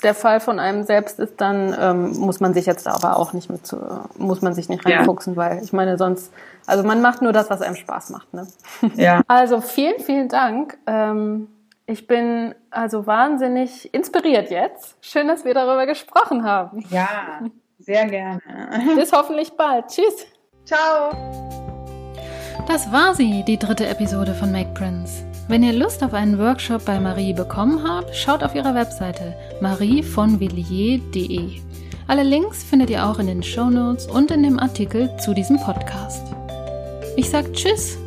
der 0.04 0.16
Fall 0.16 0.40
von 0.40 0.60
einem 0.60 0.84
selbst 0.84 1.20
ist, 1.20 1.40
dann 1.40 1.76
ähm, 1.80 2.12
muss 2.20 2.40
man 2.40 2.54
sich 2.54 2.66
jetzt 2.66 2.88
aber 2.88 3.18
auch 3.18 3.34
nicht 3.34 3.50
mit, 3.50 3.76
muss 4.18 4.42
man 4.42 4.54
sich 4.54 4.70
nicht 4.70 4.86
reinfuchsen, 4.86 5.34
ja. 5.34 5.38
weil 5.38 5.64
ich 5.64 5.72
meine 5.72 5.98
sonst, 5.98 6.34
also 6.66 6.84
man 6.84 7.02
macht 7.02 7.22
nur 7.22 7.32
das, 7.32 7.50
was 7.50 7.62
einem 7.62 7.76
Spaß 7.76 8.10
macht. 8.10 8.34
Ne? 8.34 8.48
Ja. 8.96 9.22
Also 9.32 9.62
vielen, 9.62 10.00
vielen 10.00 10.30
Dank. 10.30 10.78
Ähm, 10.88 11.48
ich 11.86 12.08
bin 12.08 12.54
also 12.70 13.08
wahnsinnig 13.08 13.94
inspiriert 13.94 14.50
jetzt. 14.50 14.96
Schön, 15.02 15.28
dass 15.28 15.46
wir 15.46 15.54
darüber 15.54 15.86
gesprochen 15.86 16.44
haben. 16.44 16.86
Ja, 16.90 17.42
sehr 17.92 18.08
gerne. 18.08 18.42
Bis 18.96 19.12
hoffentlich 19.12 19.52
bald. 19.52 19.88
Tschüss. 19.88 20.26
Ciao. 20.66 21.12
Das 22.68 22.92
war 22.92 23.16
sie, 23.16 23.44
die 23.44 23.58
dritte 23.58 23.88
Episode 23.88 24.34
von 24.34 24.52
Make 24.52 24.74
Prince. 24.74 25.26
Wenn 25.48 25.64
ihr 25.64 25.74
Lust 25.74 26.04
auf 26.04 26.14
einen 26.14 26.40
Workshop 26.40 26.86
bei 26.86 27.00
Marie 27.00 27.34
bekommen 27.34 27.84
habt, 27.84 28.16
schaut 28.16 28.44
auf 28.44 28.56
ihrer 28.56 28.74
Webseite 28.74 29.36
marievonvilliers.de. 29.60 31.62
Alle 32.08 32.24
Links 32.24 32.64
findet 32.64 32.90
ihr 32.90 33.06
auch 33.06 33.20
in 33.20 33.28
den 33.28 33.44
Show 33.44 33.70
Notes 33.70 34.08
und 34.08 34.32
in 34.32 34.44
dem 34.44 34.60
Artikel 34.60 35.16
zu 35.18 35.34
diesem 35.34 35.60
Podcast. 35.60 36.34
Ich 37.18 37.30
sag 37.30 37.52
Tschüss 37.54 38.01